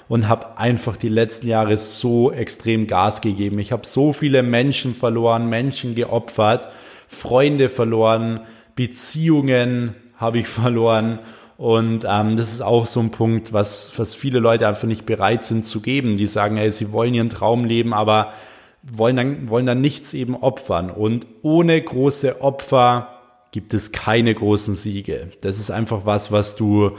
und 0.09 0.27
habe 0.27 0.57
einfach 0.57 0.97
die 0.97 1.07
letzten 1.07 1.47
Jahre 1.47 1.77
so 1.77 2.31
extrem 2.31 2.87
Gas 2.87 3.21
gegeben. 3.21 3.59
Ich 3.59 3.71
habe 3.71 3.85
so 3.85 4.11
viele 4.11 4.43
Menschen 4.43 4.93
verloren, 4.93 5.47
Menschen 5.47 5.95
geopfert, 5.95 6.67
Freunde 7.07 7.69
verloren, 7.69 8.41
Beziehungen 8.75 9.95
habe 10.17 10.39
ich 10.39 10.47
verloren. 10.49 11.19
Und 11.57 12.05
ähm, 12.09 12.37
das 12.37 12.51
ist 12.51 12.61
auch 12.61 12.87
so 12.87 13.01
ein 13.01 13.11
Punkt, 13.11 13.53
was, 13.53 13.91
was 13.97 14.15
viele 14.15 14.39
Leute 14.39 14.67
einfach 14.67 14.87
nicht 14.87 15.05
bereit 15.05 15.43
sind 15.43 15.65
zu 15.65 15.81
geben. 15.81 16.15
Die 16.15 16.27
sagen, 16.27 16.57
hey, 16.57 16.71
sie 16.71 16.91
wollen 16.91 17.13
ihren 17.13 17.29
Traum 17.29 17.65
leben, 17.65 17.93
aber 17.93 18.33
wollen 18.81 19.17
dann, 19.17 19.49
wollen 19.49 19.65
dann 19.65 19.81
nichts 19.81 20.13
eben 20.13 20.35
opfern. 20.35 20.89
Und 20.89 21.27
ohne 21.43 21.79
große 21.79 22.41
Opfer 22.41 23.09
gibt 23.51 23.73
es 23.73 23.91
keine 23.91 24.33
großen 24.33 24.75
Siege. 24.75 25.31
Das 25.41 25.59
ist 25.59 25.69
einfach 25.69 26.05
was, 26.05 26.31
was 26.31 26.55
du 26.55 26.91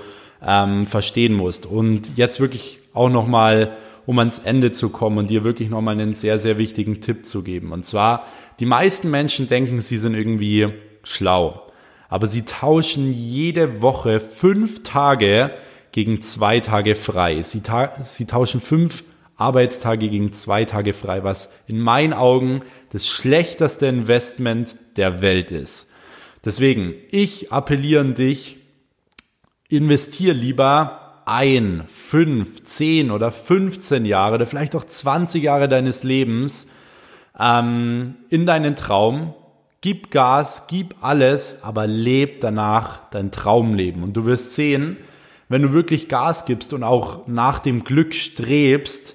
ähm, 0.45 0.87
verstehen 0.87 1.35
musst. 1.35 1.67
Und 1.67 2.17
jetzt 2.17 2.41
wirklich 2.41 2.79
auch 2.93 3.11
nochmal, 3.11 3.77
um 4.07 4.19
ans 4.19 4.39
Ende 4.39 4.73
zu 4.73 4.89
kommen 4.89 5.19
und 5.19 5.31
dir 5.31 5.45
wirklich 5.45 5.69
nochmal 5.69 5.95
einen 5.95 6.15
sehr, 6.15 6.39
sehr 6.39 6.59
wichtigen 6.59 7.01
Tipp 7.01 7.25
zu 7.25 7.43
geben. 7.43 7.73
Und 7.73 7.85
zwar, 7.85 8.27
die 8.59 8.67
meisten 8.67 9.11
Menschen 9.11 9.49
denken, 9.49 9.81
sie 9.81 9.99
sind 9.99 10.15
irgendwie 10.15 10.69
schlau. 11.03 11.63
Aber 12.09 12.27
sie 12.27 12.43
tauschen 12.43 13.13
jede 13.13 13.83
Woche 13.83 14.21
fünf 14.21 14.83
Tage 14.83 15.53
gegen 15.93 16.23
zwei 16.23 16.61
Tage 16.61 16.95
frei. 16.95 17.43
Sie, 17.43 17.61
ta 17.61 17.93
sie 18.03 18.27
tauschen 18.27 18.61
fünf 18.61 19.05
Arbeitstage 19.37 20.09
gegen 20.09 20.33
zwei 20.33 20.65
Tage 20.65 20.93
frei, 20.93 21.25
was 21.25 21.53
in 21.67 21.81
meinen 21.81 22.13
Augen 22.13 22.63
das 22.91 23.07
schlechteste 23.07 23.87
Investment 23.87 24.75
der 24.97 25.23
Welt 25.23 25.51
ist. 25.51 25.91
Deswegen, 26.45 26.95
ich 27.11 27.53
appelliere 27.53 28.01
an 28.01 28.15
dich, 28.15 28.57
investier 29.71 30.35
lieber 30.35 31.23
ein, 31.25 31.85
fünf, 31.89 32.65
zehn 32.65 33.11
oder 33.11 33.31
15 33.31 34.05
Jahre 34.05 34.35
oder 34.35 34.47
vielleicht 34.47 34.75
auch 34.75 34.85
20 34.85 35.43
Jahre 35.43 35.69
deines 35.69 36.03
Lebens 36.03 36.69
ähm, 37.39 38.17
in 38.29 38.47
deinen 38.47 38.77
Traum. 38.77 39.35
Gib 39.81 40.11
Gas, 40.11 40.67
gib 40.67 40.97
alles, 41.01 41.63
aber 41.63 41.87
leb 41.87 42.41
danach 42.41 43.09
dein 43.11 43.31
Traumleben. 43.31 44.03
Und 44.03 44.15
du 44.15 44.27
wirst 44.27 44.55
sehen, 44.55 44.99
wenn 45.49 45.63
du 45.63 45.73
wirklich 45.73 46.09
Gas 46.09 46.45
gibst 46.45 46.73
und 46.73 46.83
auch 46.83 47.27
nach 47.29 47.61
dem 47.61 47.85
Glück 47.85 48.15
strebst, 48.15 49.15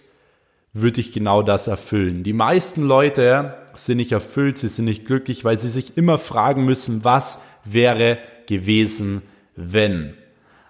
wird 0.74 0.98
dich 0.98 1.12
genau 1.12 1.42
das 1.44 1.68
erfüllen. 1.68 2.24
Die 2.24 2.34
meisten 2.34 2.84
Leute 2.84 3.56
sind 3.76 3.98
nicht 3.98 4.12
erfüllt, 4.12 4.58
sie 4.58 4.70
sind 4.70 4.86
nicht 4.86 5.06
glücklich, 5.06 5.46
weil 5.46 5.60
sie 5.60 5.70
sich 5.70 5.98
immer 5.98 6.18
fragen 6.18 6.66
müssen, 6.66 7.04
was 7.04 7.42
wäre 7.66 8.18
gewesen, 8.48 9.22
wenn. 9.56 10.16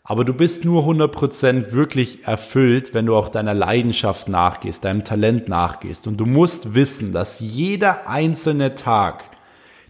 Aber 0.07 0.23
du 0.23 0.33
bist 0.33 0.63
nur 0.65 0.83
100% 0.83 1.71
wirklich 1.71 2.27
erfüllt, 2.27 2.93
wenn 2.93 3.07
du 3.07 3.15
auch 3.15 3.27
deiner 3.27 3.55
Leidenschaft 3.55 4.29
nachgehst, 4.29 4.85
deinem 4.85 5.03
Talent 5.03 5.49
nachgehst. 5.49 6.05
Und 6.05 6.17
du 6.17 6.27
musst 6.27 6.75
wissen, 6.75 7.11
dass 7.11 7.39
jeder 7.39 8.07
einzelne 8.07 8.75
Tag, 8.75 9.31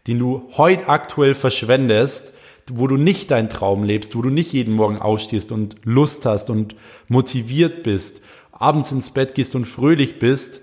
den 0.07 0.17
du 0.17 0.49
heute 0.55 0.87
aktuell 0.87 1.35
verschwendest, 1.35 2.33
wo 2.71 2.87
du 2.87 2.95
nicht 2.95 3.29
deinen 3.29 3.49
Traum 3.49 3.83
lebst, 3.83 4.15
wo 4.15 4.21
du 4.21 4.29
nicht 4.29 4.53
jeden 4.53 4.73
Morgen 4.73 4.99
aufstehst 4.99 5.51
und 5.51 5.75
Lust 5.83 6.25
hast 6.25 6.49
und 6.49 6.77
motiviert 7.09 7.83
bist, 7.83 8.21
abends 8.53 8.93
ins 8.93 9.11
Bett 9.11 9.35
gehst 9.35 9.53
und 9.53 9.65
fröhlich 9.65 10.17
bist, 10.17 10.61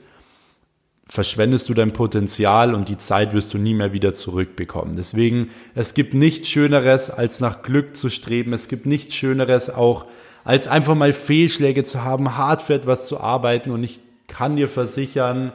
verschwendest 1.12 1.68
du 1.68 1.74
dein 1.74 1.92
Potenzial 1.92 2.74
und 2.74 2.88
die 2.88 2.96
Zeit 2.96 3.34
wirst 3.34 3.52
du 3.52 3.58
nie 3.58 3.74
mehr 3.74 3.92
wieder 3.92 4.14
zurückbekommen. 4.14 4.96
Deswegen, 4.96 5.50
es 5.74 5.92
gibt 5.92 6.14
nichts 6.14 6.48
Schöneres, 6.48 7.10
als 7.10 7.38
nach 7.38 7.60
Glück 7.62 7.98
zu 7.98 8.08
streben. 8.08 8.54
Es 8.54 8.66
gibt 8.66 8.86
nichts 8.86 9.14
Schöneres 9.14 9.68
auch, 9.68 10.06
als 10.42 10.68
einfach 10.68 10.94
mal 10.94 11.12
Fehlschläge 11.12 11.84
zu 11.84 12.02
haben, 12.02 12.38
hart 12.38 12.62
für 12.62 12.72
etwas 12.72 13.04
zu 13.04 13.20
arbeiten. 13.20 13.72
Und 13.72 13.84
ich 13.84 14.00
kann 14.26 14.56
dir 14.56 14.70
versichern, 14.70 15.52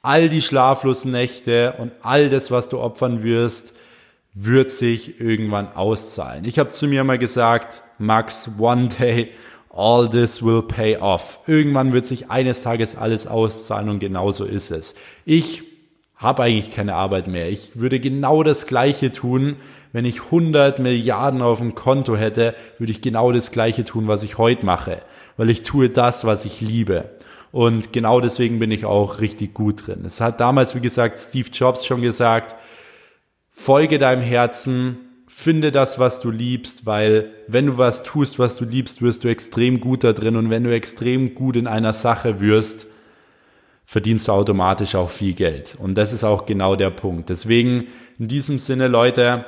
all 0.00 0.30
die 0.30 0.40
schlaflosen 0.40 1.12
Nächte 1.12 1.74
und 1.76 1.92
all 2.00 2.30
das, 2.30 2.50
was 2.50 2.70
du 2.70 2.78
opfern 2.78 3.22
wirst, 3.22 3.76
wird 4.32 4.70
sich 4.70 5.20
irgendwann 5.20 5.70
auszahlen. 5.70 6.46
Ich 6.46 6.58
habe 6.58 6.70
zu 6.70 6.86
mir 6.86 7.04
mal 7.04 7.18
gesagt, 7.18 7.82
Max, 7.98 8.52
one 8.58 8.88
day 8.88 9.32
all 9.78 10.08
this 10.10 10.42
will 10.42 10.62
pay 10.62 10.96
off. 10.96 11.38
Irgendwann 11.46 11.92
wird 11.92 12.06
sich 12.06 12.30
eines 12.30 12.62
Tages 12.62 12.96
alles 12.96 13.28
auszahlen 13.28 13.88
und 13.88 14.00
genauso 14.00 14.44
ist 14.44 14.70
es. 14.70 14.96
Ich 15.24 15.62
habe 16.16 16.42
eigentlich 16.42 16.72
keine 16.72 16.96
Arbeit 16.96 17.28
mehr. 17.28 17.48
Ich 17.48 17.78
würde 17.78 18.00
genau 18.00 18.42
das 18.42 18.66
Gleiche 18.66 19.12
tun, 19.12 19.56
wenn 19.92 20.04
ich 20.04 20.24
100 20.24 20.80
Milliarden 20.80 21.42
auf 21.42 21.58
dem 21.58 21.76
Konto 21.76 22.16
hätte, 22.16 22.54
würde 22.78 22.90
ich 22.90 23.00
genau 23.02 23.30
das 23.30 23.52
Gleiche 23.52 23.84
tun, 23.84 24.08
was 24.08 24.24
ich 24.24 24.36
heute 24.36 24.66
mache, 24.66 25.00
weil 25.36 25.48
ich 25.48 25.62
tue 25.62 25.88
das, 25.88 26.24
was 26.24 26.44
ich 26.44 26.60
liebe. 26.60 27.10
Und 27.52 27.92
genau 27.92 28.20
deswegen 28.20 28.58
bin 28.58 28.72
ich 28.72 28.84
auch 28.84 29.20
richtig 29.20 29.54
gut 29.54 29.86
drin. 29.86 30.02
Es 30.04 30.20
hat 30.20 30.40
damals, 30.40 30.74
wie 30.74 30.80
gesagt, 30.80 31.20
Steve 31.20 31.48
Jobs 31.52 31.86
schon 31.86 32.02
gesagt, 32.02 32.56
folge 33.52 33.98
deinem 33.98 34.22
Herzen, 34.22 35.07
finde 35.28 35.72
das, 35.72 35.98
was 35.98 36.20
du 36.20 36.30
liebst, 36.30 36.86
weil 36.86 37.30
wenn 37.46 37.66
du 37.66 37.78
was 37.78 38.02
tust, 38.02 38.38
was 38.38 38.56
du 38.56 38.64
liebst, 38.64 39.02
wirst 39.02 39.24
du 39.24 39.28
extrem 39.28 39.80
gut 39.80 40.02
da 40.04 40.12
drin 40.12 40.36
und 40.36 40.50
wenn 40.50 40.64
du 40.64 40.74
extrem 40.74 41.34
gut 41.34 41.56
in 41.56 41.66
einer 41.66 41.92
Sache 41.92 42.40
wirst, 42.40 42.86
verdienst 43.84 44.28
du 44.28 44.32
automatisch 44.32 44.94
auch 44.94 45.10
viel 45.10 45.34
Geld. 45.34 45.76
Und 45.78 45.94
das 45.94 46.12
ist 46.12 46.24
auch 46.24 46.46
genau 46.46 46.76
der 46.76 46.90
Punkt. 46.90 47.30
Deswegen 47.30 47.86
in 48.18 48.28
diesem 48.28 48.58
Sinne, 48.58 48.88
Leute, 48.88 49.46